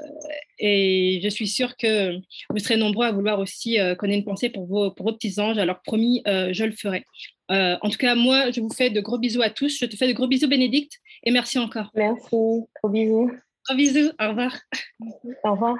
et 0.58 1.20
je 1.22 1.28
suis 1.28 1.48
sûre 1.48 1.76
que 1.76 2.16
vous 2.50 2.58
serez 2.58 2.76
nombreux 2.76 3.06
à 3.06 3.12
vouloir 3.12 3.38
aussi 3.38 3.80
euh, 3.80 3.94
qu'on 3.94 4.08
ait 4.08 4.16
une 4.16 4.24
pensée 4.24 4.48
pour 4.48 4.66
vos, 4.66 4.90
pour 4.90 5.06
vos 5.06 5.12
petits 5.12 5.40
anges. 5.40 5.58
Alors, 5.58 5.80
promis, 5.82 6.22
je 6.26 6.64
le 6.64 6.72
ferai. 6.72 7.04
en 7.48 7.90
tout 7.90 7.98
cas, 7.98 8.14
moi, 8.14 8.50
je 8.50 8.60
vous 8.60 8.72
fais 8.72 8.90
de 8.90 9.00
gros 9.00 9.18
bisous 9.18 9.42
à 9.42 9.50
tous. 9.50 9.78
Je 9.78 9.86
te 9.86 9.96
fais 9.96 10.08
de 10.08 10.12
gros 10.12 10.28
bisous, 10.28 10.48
Bénédicte, 10.48 10.98
et 11.24 11.30
merci 11.30 11.58
encore. 11.58 11.90
Merci. 11.94 12.28
Gros 12.30 12.68
bisous. 12.84 13.30
Gros 13.66 13.76
bisous. 13.76 14.10
Au 14.20 14.28
revoir. 14.28 14.58
Au 15.44 15.52
revoir. 15.52 15.76